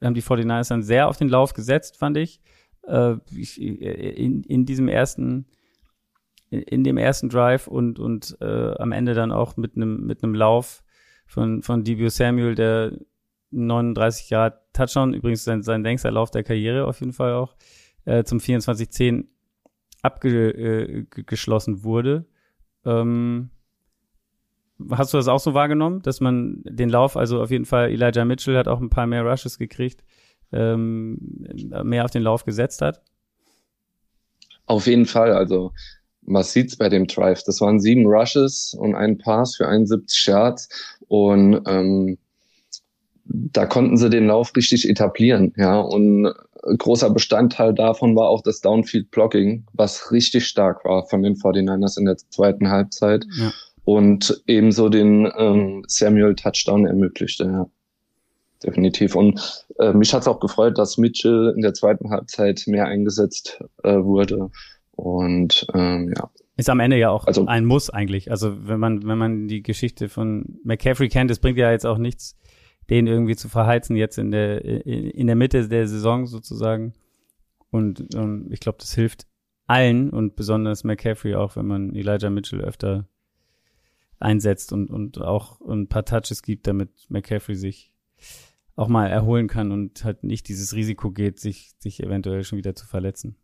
[0.03, 2.41] haben die 49ers dann sehr auf den Lauf gesetzt, fand ich.
[2.87, 3.17] Äh,
[3.57, 5.47] in, in diesem ersten,
[6.51, 10.35] in, dem ersten Drive und, und äh, am Ende dann auch mit einem mit einem
[10.35, 10.85] Lauf
[11.27, 12.93] von, von Debut Samuel, der
[13.51, 17.57] 39 Jahre Touchdown, übrigens sein, sein längster Lauf der Karriere auf jeden Fall auch,
[18.05, 19.25] äh, zum 24-10
[20.05, 22.27] abgeschlossen äh, wurde.
[22.85, 23.51] Ähm,
[24.91, 28.25] hast du das auch so wahrgenommen, dass man den Lauf, also auf jeden Fall Elijah
[28.25, 30.03] Mitchell hat auch ein paar mehr Rushes gekriegt,
[30.53, 31.19] ähm,
[31.83, 33.03] mehr auf den Lauf gesetzt hat?
[34.67, 35.73] Auf jeden Fall, also
[36.23, 37.43] man sieht's bei dem Drive.
[37.45, 42.19] Das waren sieben Rushes und ein Pass für 71 Yards und ähm,
[43.27, 45.81] da konnten sie den Lauf richtig etablieren, ja.
[45.81, 46.33] Und
[46.79, 51.99] großer Bestandteil davon war auch das Downfield Blocking, was richtig stark war von den 49ers
[51.99, 53.53] in der zweiten Halbzeit ja.
[53.85, 57.67] und ebenso den ähm, Samuel Touchdown ermöglichte, ja.
[58.63, 59.15] Definitiv.
[59.15, 63.63] Und äh, mich hat es auch gefreut, dass Mitchell in der zweiten Halbzeit mehr eingesetzt
[63.83, 64.51] äh, wurde.
[64.93, 68.31] Und ähm, ja, ist am Ende ja auch also, ein Muss eigentlich.
[68.31, 71.99] Also wenn man, wenn man die Geschichte von McCaffrey kennt, es bringt ja jetzt auch
[71.99, 72.37] nichts,
[72.91, 76.95] den irgendwie zu verheizen jetzt in der, in der Mitte der Saison sozusagen.
[77.71, 79.27] Und um, ich glaube, das hilft
[79.67, 83.09] allen und besonders McCaffrey auch, wenn man Elijah Mitchell öfter
[84.19, 87.93] einsetzt und, und auch ein paar Touches gibt, damit McCaffrey sich
[88.77, 92.75] auch mal erholen kann und halt nicht dieses Risiko geht, sich, sich eventuell schon wieder
[92.75, 93.37] zu verletzen.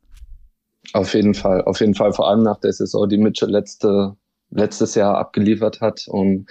[0.92, 4.16] Auf jeden Fall, auf jeden Fall, vor allem nach der Saison, die Mitchell letzte,
[4.50, 6.06] letztes Jahr abgeliefert hat.
[6.08, 6.46] Und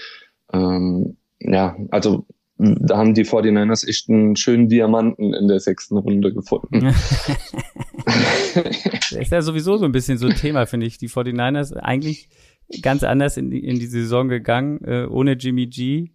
[0.54, 2.26] ähm, ja, also
[2.60, 6.94] da haben die 49ers echt einen schönen Diamanten in der sechsten Runde gefunden.
[8.06, 10.98] das ist ja sowieso so ein bisschen so ein Thema, finde ich.
[10.98, 12.28] Die 49ers eigentlich
[12.82, 16.10] ganz anders in die, in die Saison gegangen, äh, ohne Jimmy G.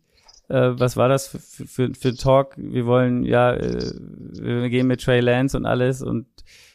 [0.49, 2.57] Äh, was war das für, für, für Talk?
[2.59, 3.93] Wir wollen, ja, äh,
[4.39, 6.27] wir gehen mit Trey Lance und alles und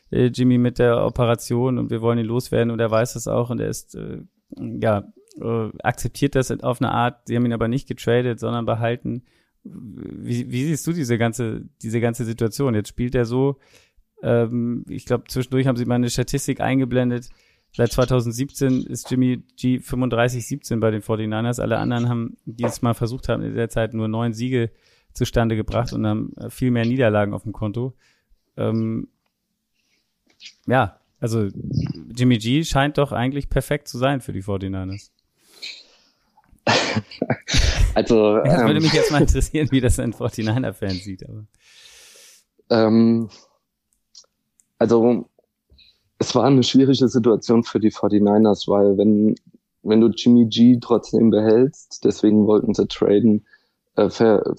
[0.10, 3.52] äh, Jimmy mit der Operation und wir wollen ihn loswerden und er weiß das auch
[3.52, 4.18] und er ist, äh,
[4.58, 5.04] ja,
[5.40, 7.28] äh, akzeptiert das auf eine Art.
[7.28, 9.26] Sie haben ihn aber nicht getradet, sondern behalten
[9.64, 12.76] wie, wie siehst du diese ganze, diese ganze Situation?
[12.76, 13.58] Jetzt spielt er so,
[14.22, 17.30] ähm, ich glaube, zwischendurch haben sie mal eine Statistik eingeblendet.
[17.76, 21.62] Seit 2017 ist Jimmy G 35-17 bei den 49ers.
[21.62, 24.72] Alle anderen haben dieses Mal versucht haben, in der Zeit nur neun Siege
[25.14, 27.94] zustande gebracht und haben viel mehr Niederlagen auf dem Konto.
[28.58, 29.08] Ähm,
[30.66, 31.48] ja, also
[32.16, 35.12] Jimmy G scheint doch eigentlich perfekt zu sein für die 49ers.
[37.94, 38.38] also.
[38.38, 41.28] Ja, das ähm, würde mich jetzt mal interessieren, wie das ein 49er-Fan sieht.
[41.28, 41.46] Aber.
[42.70, 43.30] Ähm,
[44.78, 45.30] also,
[46.20, 49.36] es war eine schwierige Situation für die 49ers, weil wenn,
[49.84, 53.46] wenn du Jimmy G trotzdem behältst, deswegen wollten sie traden,
[53.96, 54.56] äh, für,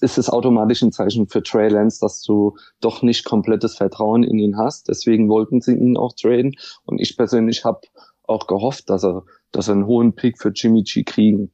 [0.00, 4.38] ist es automatisch ein Zeichen für Trey Lance, dass du doch nicht komplettes Vertrauen in
[4.38, 4.88] ihn hast.
[4.88, 6.56] Deswegen wollten sie ihn auch traden.
[6.84, 7.80] Und ich persönlich habe
[8.26, 11.50] auch gehofft, dass er, dass er einen hohen Pick für Jimmy G kriegen.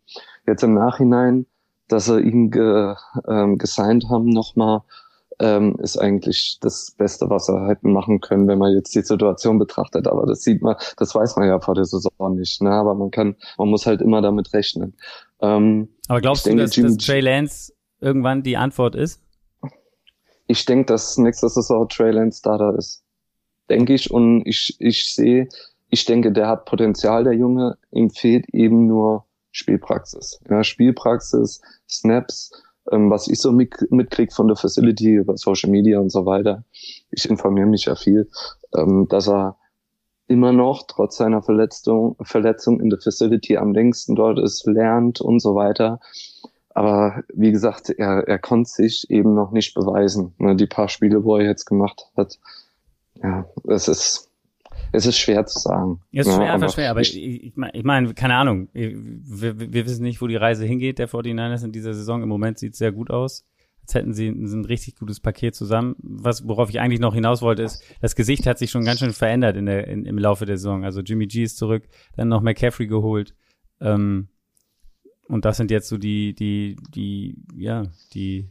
[0.46, 1.46] Jetzt im Nachhinein,
[1.88, 2.94] dass sie ihn ge,
[3.28, 4.82] ähm, gesigned haben nochmal,
[5.38, 9.58] ähm, ist eigentlich das Beste, was er hätten machen können, wenn man jetzt die Situation
[9.58, 10.06] betrachtet.
[10.06, 12.62] Aber das sieht man, das weiß man ja vor der Saison nicht.
[12.62, 12.70] Ne?
[12.70, 14.94] Aber man kann, man muss halt immer damit rechnen.
[15.40, 19.20] Ähm, Aber glaubst du, denke, dass, Jimmy dass Trey Lance irgendwann die Antwort ist?
[20.46, 23.02] Ich denke, dass nächste Saison Trey Lance Starter ist.
[23.68, 24.10] Denke ich.
[24.10, 25.48] Und ich, ich sehe,
[25.92, 27.76] ich denke, der hat Potenzial, der Junge.
[27.90, 30.40] Ihm fehlt eben nur Spielpraxis.
[30.48, 32.50] Ja, Spielpraxis, Snaps,
[32.90, 36.64] ähm, was ich so mit, mitkriege von der Facility über Social Media und so weiter.
[37.10, 38.30] Ich informiere mich ja viel,
[38.74, 39.58] ähm, dass er
[40.28, 45.40] immer noch trotz seiner Verletzung, Verletzung in der Facility am längsten dort ist, lernt und
[45.40, 46.00] so weiter.
[46.70, 50.32] Aber wie gesagt, er, er konnte sich eben noch nicht beweisen.
[50.38, 52.38] Ne, die paar Spiele, wo er jetzt gemacht hat,
[53.22, 54.31] ja, es ist
[54.92, 56.00] es ist schwer zu sagen.
[56.12, 59.86] Es ist schwer, ja, aber schwer, aber ich, ich, ich meine, keine Ahnung, wir, wir,
[59.86, 62.22] wissen nicht, wo die Reise hingeht, der 49ers in dieser Saison.
[62.22, 63.44] Im Moment sieht es sehr gut aus.
[63.80, 65.96] Jetzt hätten sie ein, ein richtig gutes Paket zusammen.
[65.98, 69.12] Was, worauf ich eigentlich noch hinaus wollte, ist, das Gesicht hat sich schon ganz schön
[69.12, 70.84] verändert in der, in, im Laufe der Saison.
[70.84, 73.34] Also Jimmy G ist zurück, dann noch McCaffrey geholt.
[73.80, 74.28] Ähm,
[75.26, 78.50] und das sind jetzt so die, die, die, ja, die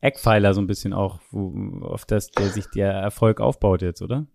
[0.00, 4.26] Eckpfeiler so ein bisschen auch, wo, auf das der sich der Erfolg aufbaut jetzt, oder?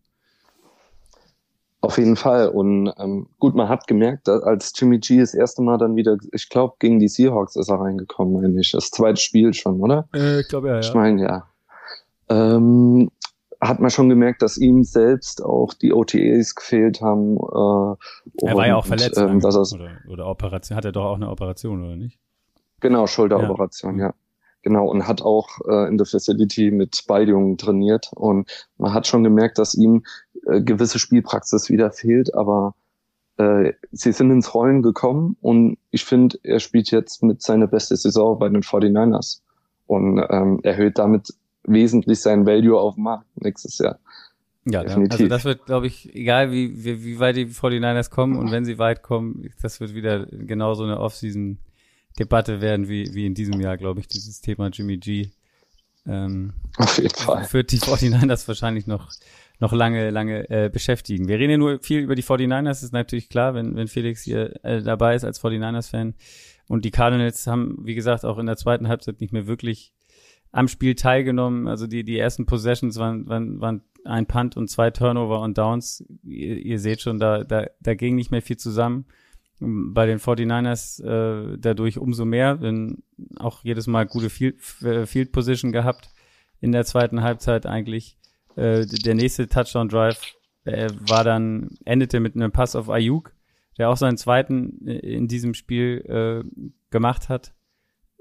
[1.87, 2.49] Auf jeden Fall.
[2.49, 6.49] Und ähm, gut, man hat gemerkt, als Jimmy G das erste Mal dann wieder, ich
[6.49, 8.73] glaube, gegen die Seahawks ist er reingekommen, eigentlich.
[8.73, 10.05] Das zweite Spiel schon, oder?
[10.13, 10.79] Äh, ich glaube ja, ja.
[10.81, 11.47] Ich meine, ja.
[12.27, 13.09] Ähm,
[13.61, 17.37] hat man schon gemerkt, dass ihm selbst auch die OTAs gefehlt haben.
[17.37, 19.17] Äh, er war ja auch verletzt.
[19.17, 22.19] Ähm, dass oder, oder Operation, hat er doch auch eine Operation, oder nicht?
[22.81, 24.07] Genau, Schulteroperation, ja.
[24.07, 24.13] ja.
[24.67, 28.11] Genau, und hat auch äh, in der Facility mit Balljungen trainiert.
[28.13, 30.03] Und man hat schon gemerkt, dass ihm
[30.47, 32.75] äh, gewisse Spielpraxis wieder fehlt, aber
[33.37, 37.95] äh, sie sind ins Rollen gekommen und ich finde, er spielt jetzt mit seiner beste
[37.95, 39.41] Saison bei den 49ers
[39.85, 41.33] und ähm, erhöht damit
[41.63, 43.99] wesentlich sein Value auf dem Markt nächstes Jahr.
[44.65, 45.13] Ja, Definitiv.
[45.13, 48.65] also das wird, glaube ich, egal wie, wie, wie weit die 49ers kommen und wenn
[48.65, 53.77] sie weit kommen, das wird wieder genauso eine Offseason-Debatte werden wie, wie in diesem Jahr,
[53.77, 55.29] glaube ich, dieses Thema Jimmy G.
[56.05, 57.45] Ähm, Auf jeden Fall.
[57.45, 59.09] Führt die 49ers wahrscheinlich noch,
[59.59, 61.27] noch lange, lange äh, beschäftigen.
[61.27, 64.63] Wir reden ja nur viel über die 49ers, ist natürlich klar, wenn, wenn Felix hier
[64.63, 66.13] äh, dabei ist als 49ers-Fan.
[66.67, 69.93] Und die Cardinals haben, wie gesagt, auch in der zweiten Halbzeit nicht mehr wirklich
[70.51, 71.67] am Spiel teilgenommen.
[71.67, 76.05] Also die, die ersten Possessions waren, waren, waren ein Punt und zwei Turnover und Downs.
[76.23, 79.05] Ihr, ihr seht schon, da, da, da ging nicht mehr viel zusammen.
[79.59, 83.03] Bei den 49ers äh, dadurch umso mehr, denn
[83.37, 86.11] auch jedes Mal gute Field, äh, Field Position gehabt
[86.61, 88.17] in der zweiten Halbzeit eigentlich.
[88.57, 90.33] Äh, der nächste Touchdown Drive
[90.65, 93.33] äh, war dann, endete mit einem Pass auf Ayuk,
[93.77, 97.53] der auch seinen zweiten in diesem Spiel äh, gemacht hat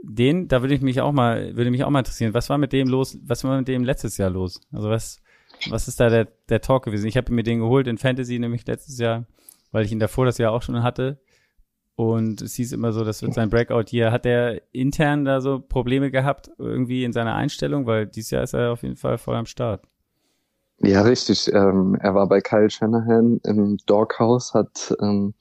[0.03, 2.73] den, da würde ich mich auch mal, würde mich auch mal interessieren, was war mit
[2.73, 4.61] dem los, was war mit dem letztes Jahr los?
[4.73, 5.23] Also was,
[5.69, 7.07] was ist da der, der Talk gewesen?
[7.07, 9.27] Ich habe mir den geholt in Fantasy nämlich letztes Jahr,
[9.73, 11.19] weil ich ihn davor das Jahr auch schon hatte.
[11.97, 14.13] Und es hieß immer so, das wird sein Breakout hier.
[14.13, 17.87] Hat er intern da so Probleme gehabt, irgendwie in seiner Einstellung?
[17.87, 19.83] Weil dieses Jahr ist er auf jeden Fall voll am Start.
[20.81, 21.51] Ja, richtig.
[21.55, 25.35] Ähm, er war bei Kyle Shanahan im Doghouse, hat ähm,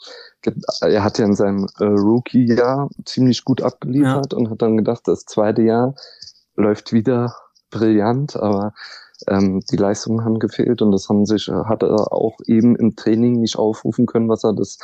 [0.82, 4.38] er hat ja in seinem äh, Rookie-Jahr ziemlich gut abgeliefert ja.
[4.38, 5.96] und hat dann gedacht, das zweite Jahr
[6.56, 7.36] läuft wieder
[7.70, 8.74] brillant, aber
[9.28, 13.42] ähm, die Leistungen haben gefehlt und das haben sich, hat er auch eben im Training
[13.42, 14.78] nicht aufrufen können, was er das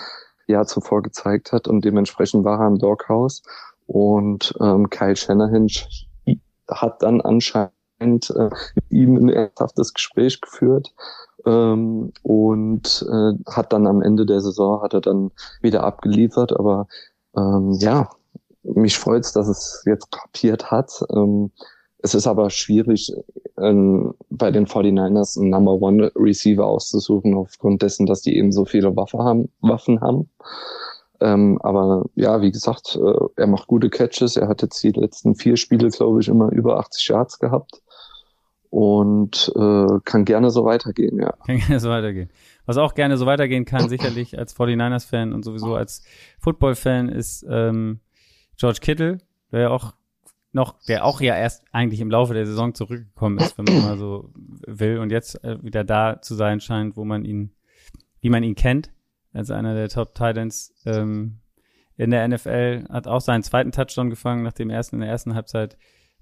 [0.48, 3.42] Jahr zuvor gezeigt hat und dementsprechend war er im Doghouse
[3.88, 5.68] und ähm, Kyle Shanahan
[6.70, 8.32] hat dann anscheinend äh, mit
[8.90, 10.94] ihm ein ernsthaftes Gespräch geführt
[11.46, 16.54] ähm, und äh, hat dann am Ende der Saison hat er dann wieder abgeliefert.
[16.54, 16.88] Aber
[17.36, 18.10] ähm, ja,
[18.64, 21.04] mich freut's, dass es jetzt kapiert hat.
[21.14, 21.52] Ähm,
[22.04, 23.14] es ist aber schwierig,
[23.60, 28.66] ähm, bei den 49ers einen Number One Receiver auszusuchen, aufgrund dessen, dass die eben so
[28.66, 30.30] viele Waffe haben, Waffen haben.
[31.20, 34.36] Ähm, aber ja, wie gesagt, äh, er macht gute Catches.
[34.36, 37.82] Er hat jetzt die letzten vier Spiele, glaube ich, immer über 80 Yards gehabt
[38.72, 41.34] und äh, kann gerne so weitergehen, ja.
[41.46, 42.30] Kann gerne so weitergehen.
[42.66, 46.04] Was auch gerne so weitergehen kann, sicherlich als 49ers-Fan und sowieso als
[46.40, 48.00] Football-Fan, ist ähm,
[48.58, 49.18] George Kittle,
[49.52, 49.94] der ja auch
[50.54, 53.98] noch, der auch ja erst eigentlich im Laufe der Saison zurückgekommen ist, wenn man mal
[53.98, 54.32] so
[54.66, 57.52] will, und jetzt äh, wieder da zu sein scheint, wo man ihn,
[58.22, 58.90] wie man ihn kennt,
[59.34, 61.40] als einer der Top Titans ähm,
[61.98, 65.36] in der NFL, hat auch seinen zweiten Touchdown gefangen nach dem ersten in der ersten
[65.36, 65.78] Halbzeit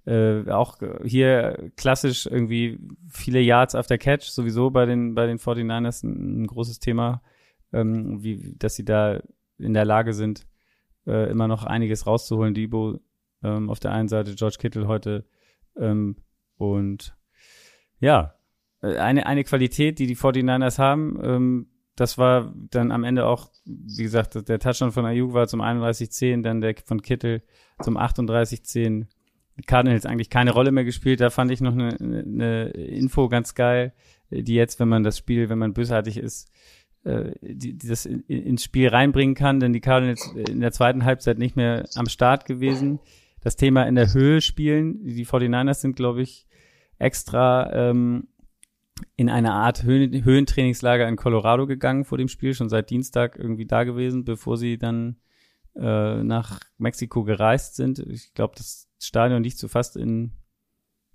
[0.05, 6.03] äh, auch hier klassisch irgendwie viele Yards after Catch, sowieso bei den, bei den 49ers
[6.03, 7.21] ein, ein großes Thema,
[7.73, 9.21] ähm, wie, dass sie da
[9.57, 10.47] in der Lage sind,
[11.05, 12.53] äh, immer noch einiges rauszuholen.
[12.53, 12.99] Debo
[13.43, 15.25] ähm, auf der einen Seite, George Kittle heute
[15.77, 16.15] ähm,
[16.57, 17.15] und
[17.99, 18.35] ja,
[18.81, 23.49] äh, eine, eine Qualität, die die 49ers haben, ähm, das war dann am Ende auch,
[23.65, 27.43] wie gesagt, der Touchdown von Ayuk war zum 31-10, dann der von Kittel
[27.81, 29.07] zum 38-10
[29.67, 31.21] Cardinals eigentlich keine Rolle mehr gespielt.
[31.21, 33.93] Da fand ich noch eine, eine Info ganz geil,
[34.29, 36.51] die jetzt, wenn man das Spiel, wenn man bösartig ist,
[37.03, 41.05] äh, die, die das in, ins Spiel reinbringen kann, denn die Cardinals in der zweiten
[41.05, 42.99] Halbzeit nicht mehr am Start gewesen.
[43.41, 46.45] Das Thema in der Höhe spielen, die 49ers sind, glaube ich,
[46.97, 48.27] extra ähm,
[49.15, 53.65] in eine Art Höhen, Höhentrainingslager in Colorado gegangen vor dem Spiel, schon seit Dienstag irgendwie
[53.65, 55.15] da gewesen, bevor sie dann
[55.75, 57.99] äh, nach Mexiko gereist sind.
[57.99, 60.33] Ich glaube, das Stadion liegt so fast in,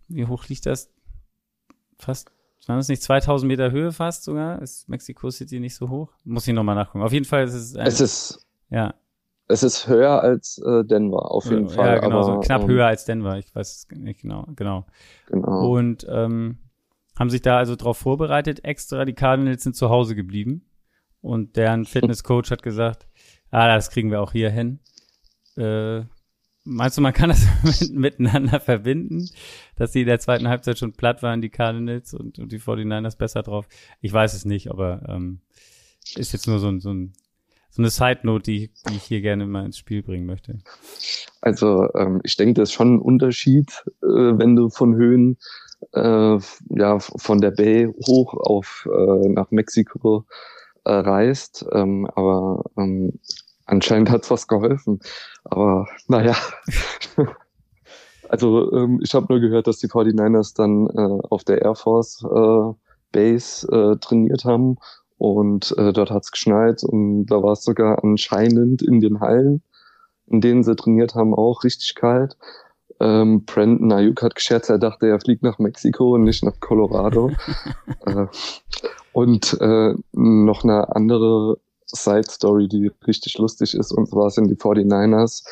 [0.09, 0.93] wie hoch liegt das?
[1.99, 2.31] Fast,
[2.67, 4.61] waren das nicht 2000 Meter Höhe fast sogar?
[4.63, 6.13] Ist Mexico City nicht so hoch?
[6.25, 7.05] Muss ich nochmal nachgucken.
[7.05, 8.95] Auf jeden Fall ist es, ein, es ist, ja.
[9.49, 11.95] es ist höher als äh, Denver, auf jeden ja, Fall.
[11.97, 13.39] Ja, genau, aber, so knapp ähm, höher als Denver.
[13.39, 14.87] Ich weiß es nicht genau, genau.
[15.27, 15.71] Genau.
[15.71, 16.59] Und ähm,
[17.19, 18.65] haben sich da also drauf vorbereitet.
[18.65, 20.65] Extra, die Cardinals sind zu Hause geblieben.
[21.21, 23.07] Und deren Fitnesscoach hat gesagt,
[23.51, 24.81] ah, das kriegen wir auch hier hin.
[25.57, 26.05] Äh,
[26.65, 29.29] meinst du, man kann das miteinander verbinden,
[29.77, 33.17] dass die in der zweiten Halbzeit schon platt waren, die Cardinals und, und die 49ers
[33.17, 33.69] besser drauf?
[34.01, 35.41] Ich weiß es nicht, aber ähm,
[36.17, 37.13] ist jetzt nur so, ein, so, ein,
[37.71, 40.59] so eine Side-Note, die, die ich hier gerne mal ins Spiel bringen möchte.
[41.41, 45.39] Also ähm, ich denke, das ist schon ein Unterschied, äh, wenn du von Höhen
[45.93, 46.39] äh,
[46.71, 50.25] ja von der Bay hoch auf äh, nach Mexiko
[50.85, 51.67] äh, reist.
[51.73, 53.19] Ähm, aber ähm,
[53.67, 55.01] anscheinend hat's was geholfen.
[55.45, 56.35] Aber naja.
[58.29, 62.25] also ähm, ich habe nur gehört, dass die 49ers dann äh, auf der Air Force
[62.25, 62.73] äh,
[63.13, 64.77] Base äh, trainiert haben
[65.19, 69.63] und äh, dort hat's geschneit und da war es sogar anscheinend in den Hallen,
[70.27, 72.37] in denen sie trainiert haben, auch richtig kalt.
[73.01, 77.31] Ähm, Brandon Ayuk hat gescherzt, er dachte, er fliegt nach Mexiko und nicht nach Colorado.
[78.07, 78.27] äh,
[79.13, 81.59] und äh, noch eine andere
[81.95, 85.45] Side Story, die richtig lustig ist, und zwar sind die 49ers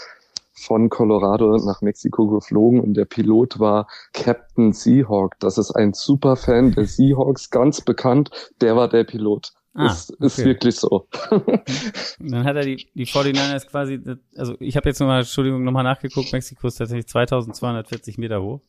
[0.55, 5.39] von Colorado nach Mexiko geflogen und der Pilot war Captain Seahawk.
[5.41, 8.31] Das ist ein Superfan der Seahawks, ganz bekannt.
[8.61, 9.53] Der war der Pilot.
[9.75, 10.49] Ah, ist, ist okay.
[10.49, 11.09] wirklich so.
[12.19, 14.01] Dann hat er die, die 49ers quasi,
[14.37, 18.61] also ich habe jetzt nochmal, Entschuldigung, nochmal nachgeguckt, Mexiko ist tatsächlich 2240 Meter hoch.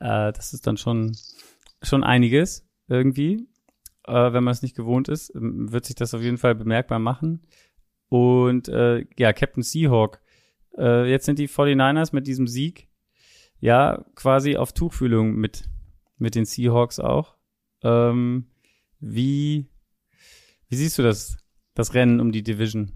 [0.00, 1.14] Äh, das ist dann schon,
[1.82, 3.46] schon einiges irgendwie.
[4.06, 6.98] Äh, wenn man es nicht gewohnt ist, ähm, wird sich das auf jeden Fall bemerkbar
[6.98, 7.46] machen.
[8.08, 10.20] Und äh, ja, Captain Seahawk.
[10.76, 12.88] Äh, jetzt sind die 49ers mit diesem Sieg
[13.60, 15.64] ja quasi auf Tuchfühlung mit,
[16.18, 17.36] mit den Seahawks auch.
[17.82, 18.46] Ähm,
[18.98, 19.70] wie,
[20.68, 21.38] wie siehst du das,
[21.74, 22.92] das Rennen um die Division?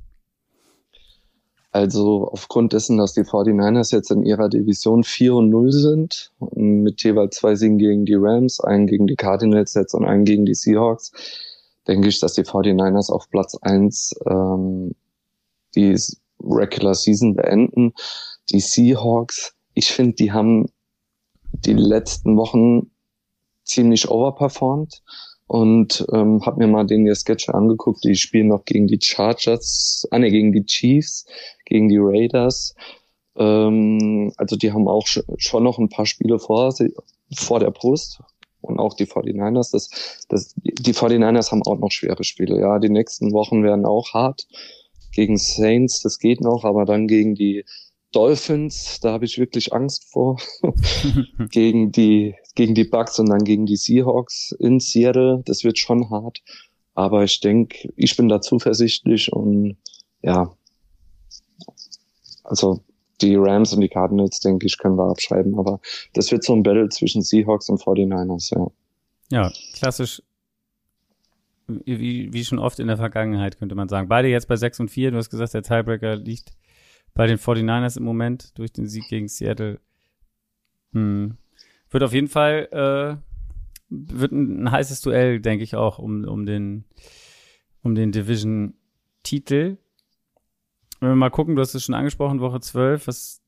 [1.76, 7.02] Also aufgrund dessen, dass die 49ers jetzt in ihrer Division 4 und 0 sind, mit
[7.02, 10.54] jeweils zwei Siegen gegen die Rams, einen gegen die Cardinals jetzt und einen gegen die
[10.54, 11.12] Seahawks,
[11.86, 14.94] denke ich, dass die 49ers auf Platz 1 ähm,
[15.74, 15.94] die
[16.42, 17.92] Regular Season beenden.
[18.48, 20.70] Die Seahawks, ich finde, die haben
[21.52, 22.90] die letzten Wochen
[23.64, 25.02] ziemlich overperformed
[25.46, 28.04] und ähm, habe mir mal den ihr Sketch angeguckt.
[28.04, 31.26] Die spielen noch gegen die Chargers, ah ne, gegen die Chiefs,
[31.64, 32.74] gegen die Raiders.
[33.36, 36.74] Ähm, also die haben auch sch schon noch ein paar Spiele vor,
[37.34, 38.20] vor der Brust
[38.60, 39.72] und auch die 49ers.
[39.72, 42.58] Das, das, die 49ers haben auch noch schwere Spiele.
[42.60, 44.46] Ja, die nächsten Wochen werden auch hart.
[45.12, 47.64] Gegen Saints, das geht noch, aber dann gegen die
[48.12, 50.38] Dolphins, da habe ich wirklich Angst vor.
[51.50, 56.10] gegen die gegen die Bucks und dann gegen die Seahawks in Seattle, das wird schon
[56.10, 56.42] hart.
[56.94, 59.76] Aber ich denke, ich bin da zuversichtlich und
[60.22, 60.52] ja,
[62.42, 62.82] also
[63.20, 65.58] die Rams und die Cardinals, denke ich, können wir abschreiben.
[65.58, 65.80] Aber
[66.14, 68.66] das wird so ein Battle zwischen Seahawks und 49ers, ja.
[69.30, 70.22] Ja, klassisch
[71.68, 74.08] wie, wie schon oft in der Vergangenheit, könnte man sagen.
[74.08, 75.10] Beide jetzt bei 6 und 4.
[75.10, 76.52] Du hast gesagt, der Tiebreaker liegt
[77.14, 79.80] bei den 49ers im Moment durch den Sieg gegen Seattle.
[80.92, 81.36] Hm.
[81.96, 83.16] Wird auf jeden Fall äh,
[83.88, 86.84] wird ein, ein heißes Duell, denke ich auch, um, um den,
[87.82, 89.78] um den Division-Titel.
[91.00, 93.42] Wenn wir mal gucken, du hast es schon angesprochen, Woche 12, was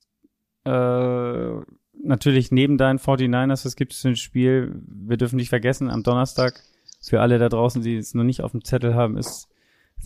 [0.64, 1.60] äh,
[2.02, 4.80] natürlich neben deinen 49ers, was gibt es für ein Spiel?
[4.86, 6.62] Wir dürfen nicht vergessen, am Donnerstag
[7.02, 9.50] für alle da draußen, die es noch nicht auf dem Zettel haben, ist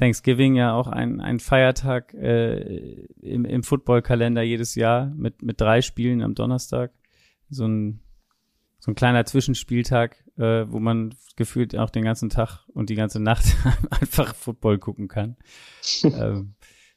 [0.00, 5.80] Thanksgiving ja auch ein, ein Feiertag äh, im, im Footballkalender jedes Jahr mit, mit drei
[5.80, 6.90] Spielen am Donnerstag.
[7.48, 8.00] So ein,
[8.84, 13.20] so ein kleiner Zwischenspieltag, äh, wo man gefühlt auch den ganzen Tag und die ganze
[13.20, 13.44] Nacht
[13.90, 15.36] einfach Football gucken kann.
[16.02, 16.54] ähm,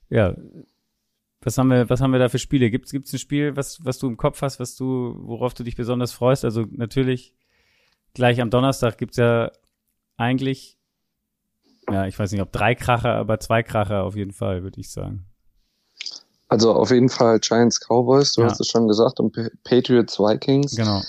[0.10, 0.36] ja.
[1.42, 2.72] Was haben wir, was haben wir da für Spiele?
[2.72, 5.76] Gibt es ein Spiel, was, was du im Kopf hast, was du, worauf du dich
[5.76, 6.44] besonders freust?
[6.44, 7.36] Also natürlich
[8.16, 9.52] gleich am Donnerstag gibt's ja
[10.18, 10.80] eigentlich,
[11.92, 14.90] ja, ich weiß nicht, ob drei Kracher, aber zwei Kracher auf jeden Fall, würde ich
[14.92, 15.28] sagen.
[16.48, 18.48] Also auf jeden Fall Giants Cowboys, du Ja.
[18.50, 20.76] hast es schon gesagt, und Pa- Patriots Vikings.
[20.76, 21.02] Genau.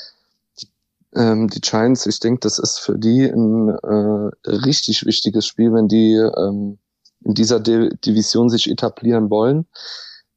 [1.17, 5.89] Ähm, die Giants, ich denke, das ist für die ein äh, richtig wichtiges Spiel, wenn
[5.89, 6.79] die ähm,
[7.25, 9.67] in dieser Di Division sich etablieren wollen.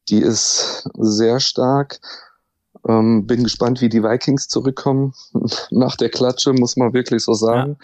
[0.08, 2.00] Die ist sehr stark.
[2.88, 5.14] Ähm, bin gespannt, wie die Vikings zurückkommen.
[5.72, 7.78] Nach der Klatsche, muss man wirklich so sagen.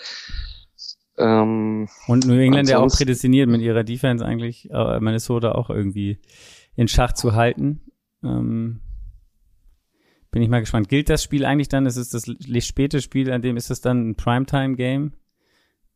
[1.17, 6.19] Ähm, Und New England ja auch prädestiniert mit ihrer Defense eigentlich, äh, Minnesota auch irgendwie
[6.75, 7.81] in Schach zu halten.
[8.23, 8.81] Ähm,
[10.35, 10.89] bin ich mal gespannt.
[10.89, 11.85] Gilt das Spiel eigentlich dann?
[11.85, 12.25] Ist es das
[12.65, 15.13] späte Spiel, an dem ist es dann ein Primetime-Game?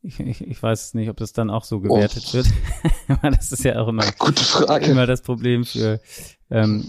[0.00, 2.32] Ich, ich, ich weiß nicht, ob das dann auch so gewertet oh.
[2.32, 2.46] wird.
[3.36, 4.86] das ist ja auch immer, Gute Frage.
[4.86, 6.00] immer das Problem für,
[6.48, 6.86] ähm,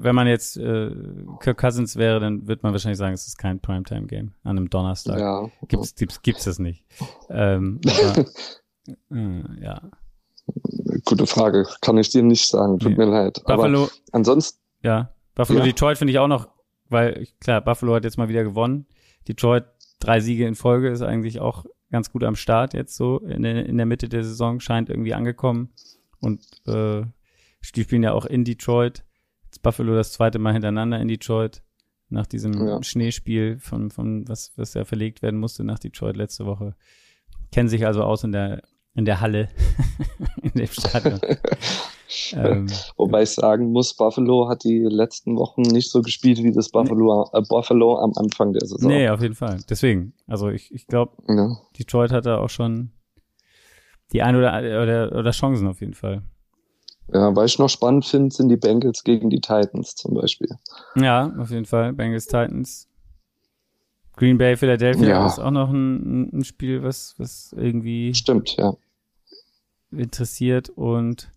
[0.00, 0.92] wenn man jetzt äh,
[1.40, 5.18] Kirk Cousins wäre, dann wird man wahrscheinlich sagen, es ist kein Primetime-Game an einem Donnerstag.
[5.18, 5.50] Ja.
[5.66, 6.84] Gibt's, gibt's, gibt's das nicht.
[7.30, 8.26] Ähm, aber,
[9.10, 9.80] äh, ja.
[11.04, 11.66] Gute Frage.
[11.80, 12.78] Kann ich dir nicht sagen.
[12.78, 13.04] Tut nee.
[13.04, 13.42] mir leid.
[13.44, 14.60] Buffalo, aber ansonsten.
[14.84, 15.10] Ja.
[15.34, 15.64] Buffalo ja.
[15.64, 16.48] Detroit finde ich auch noch,
[16.92, 18.86] weil, klar, Buffalo hat jetzt mal wieder gewonnen.
[19.26, 19.64] Detroit
[20.00, 23.66] drei Siege in Folge ist eigentlich auch ganz gut am Start jetzt so in der,
[23.66, 25.70] in der Mitte der Saison, scheint irgendwie angekommen.
[26.20, 27.02] Und äh,
[27.74, 29.04] die spielen ja auch in Detroit.
[29.44, 31.62] Jetzt Buffalo das zweite Mal hintereinander in Detroit.
[32.08, 32.82] Nach diesem ja.
[32.82, 36.74] Schneespiel von, von was, was ja verlegt werden musste nach Detroit letzte Woche.
[37.52, 38.62] Kennen sich also aus in der,
[38.94, 39.48] in der Halle,
[40.42, 41.20] in dem Stadion.
[42.32, 42.66] ähm,
[42.96, 47.30] Wobei ich sagen muss, Buffalo hat die letzten Wochen nicht so gespielt wie das Buffalo,
[47.32, 48.90] äh, Buffalo am Anfang der Saison.
[48.90, 49.58] Nee, auf jeden Fall.
[49.68, 51.56] Deswegen, also ich, ich glaube, ja.
[51.78, 52.92] Detroit hat da auch schon
[54.12, 56.22] die ein oder, oder, oder Chancen auf jeden Fall.
[57.12, 60.48] Ja, was ich noch spannend finde, sind die Bengals gegen die Titans zum Beispiel.
[60.96, 61.92] Ja, auf jeden Fall.
[61.92, 62.88] Bengals Titans.
[64.14, 65.26] Green Bay, Philadelphia ja.
[65.26, 68.14] ist auch noch ein, ein Spiel, was, was irgendwie.
[68.14, 68.74] Stimmt, ja.
[69.90, 71.30] Interessiert und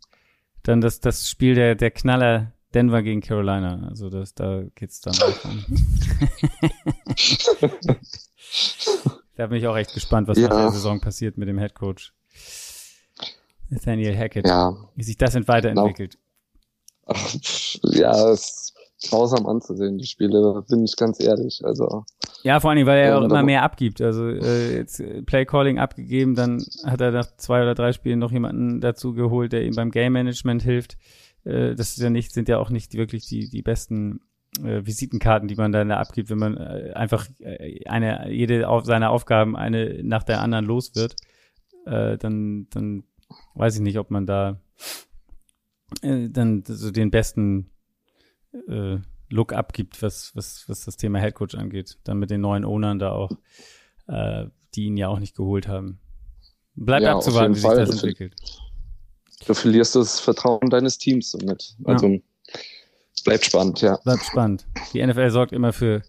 [0.63, 3.87] dann das, das Spiel der, der Knaller Denver gegen Carolina.
[3.89, 5.65] Also das, da geht's dann auch um.
[9.35, 10.49] da bin ich auch echt gespannt, was ja.
[10.49, 12.13] nach der Saison passiert mit dem Head Coach.
[13.69, 14.45] Nathaniel Hackett.
[14.45, 14.75] Ja.
[14.95, 16.17] Wie sich das weiterentwickelt.
[17.07, 17.35] Ach,
[17.83, 18.73] ja, es
[19.03, 21.61] grausam anzusehen, die Spiele, bin ich ganz ehrlich.
[21.63, 22.05] Also.
[22.43, 24.01] Ja, vor allen Dingen, weil er ja, auch immer mehr abgibt.
[24.01, 28.31] Also äh, jetzt Play Calling abgegeben, dann hat er nach zwei oder drei Spielen noch
[28.31, 30.97] jemanden dazu geholt, der ihm beim Game Management hilft.
[31.43, 34.21] Äh, das ist ja nicht, sind ja auch nicht wirklich die, die besten
[34.63, 38.85] äh, Visitenkarten, die man dann da abgibt, wenn man äh, einfach äh, eine, jede auf
[38.85, 41.15] seiner Aufgaben eine nach der anderen los wird.
[41.85, 43.03] Äh, dann, dann
[43.55, 44.59] weiß ich nicht, ob man da
[46.01, 47.69] äh, dann so den besten
[48.67, 48.99] äh,
[49.29, 51.97] Look abgibt, was, was, was das Thema Headcoach angeht.
[52.03, 53.31] Dann mit den neuen Ownern da auch,
[54.07, 54.45] äh,
[54.75, 55.99] die ihn ja auch nicht geholt haben.
[56.75, 58.35] Bleibt ja, abzuwarten, wie sich das entwickelt.
[59.47, 61.75] Du verlierst das Vertrauen deines Teams somit.
[61.83, 62.19] Also ja.
[63.23, 63.97] bleibt spannend, ja.
[64.03, 64.67] Bleibt spannend.
[64.93, 66.01] Die NFL sorgt immer für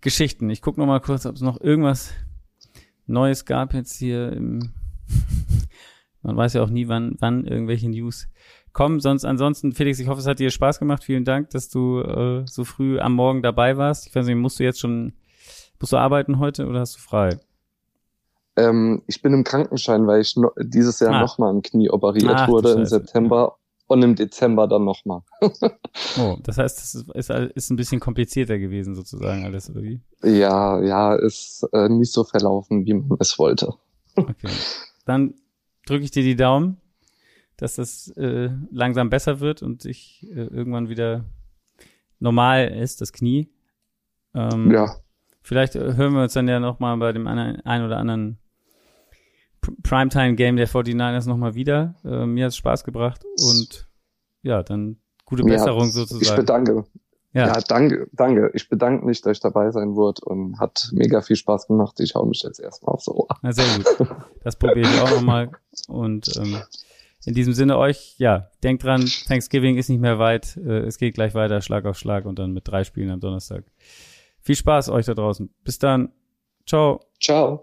[0.00, 0.50] Geschichten.
[0.50, 2.12] Ich gucke noch mal kurz, ob es noch irgendwas
[3.06, 4.72] Neues gab jetzt hier im
[6.22, 8.28] man weiß ja auch nie, wann, wann irgendwelche News
[8.72, 9.00] kommen.
[9.00, 11.04] Sonst, ansonsten, Felix, ich hoffe, es hat dir Spaß gemacht.
[11.04, 14.06] Vielen Dank, dass du äh, so früh am Morgen dabei warst.
[14.06, 15.12] Ich weiß nicht, musst du jetzt schon,
[15.80, 17.38] musst du arbeiten heute oder hast du frei?
[18.56, 21.20] Ähm, ich bin im Krankenschein, weil ich no dieses Jahr ah.
[21.20, 23.56] nochmal am Knie operiert Ach, wurde im September
[23.86, 25.22] und im Dezember dann nochmal.
[26.20, 30.00] oh, das heißt, ist, ist, ist, ein bisschen komplizierter gewesen sozusagen alles, oder wie?
[30.22, 33.72] Ja, ja, ist äh, nicht so verlaufen, wie man es wollte.
[34.16, 34.50] Okay.
[35.06, 35.34] Dann
[35.88, 36.78] drücke ich dir die Daumen,
[37.56, 41.24] dass das äh, langsam besser wird und ich äh, irgendwann wieder
[42.18, 43.50] normal ist, das Knie.
[44.34, 44.96] Ähm, ja.
[45.42, 48.38] Vielleicht äh, hören wir uns dann ja nochmal bei dem einen, ein oder anderen
[49.82, 51.94] Primetime-Game der 49ers nochmal wieder.
[52.04, 53.88] Äh, mir hat es Spaß gebracht und
[54.42, 56.22] ja, dann gute Besserung ja, sozusagen.
[56.22, 56.84] Ich bedanke.
[57.32, 57.48] Ja.
[57.48, 58.50] ja, danke, danke.
[58.54, 62.00] Ich bedanke mich, dass ich dabei sein wurde und hat mega viel Spaß gemacht.
[62.00, 63.28] Ich hau mich jetzt erstmal aufs Ohr.
[63.42, 64.08] Na, sehr gut.
[64.44, 65.50] Das probiere ich auch nochmal.
[65.88, 66.62] Und ähm,
[67.24, 70.56] in diesem Sinne euch, ja, denkt dran, Thanksgiving ist nicht mehr weit.
[70.56, 73.64] Äh, es geht gleich weiter, Schlag auf Schlag und dann mit drei Spielen am Donnerstag.
[74.40, 75.50] Viel Spaß euch da draußen.
[75.64, 76.12] Bis dann.
[76.66, 77.00] Ciao.
[77.20, 77.62] Ciao.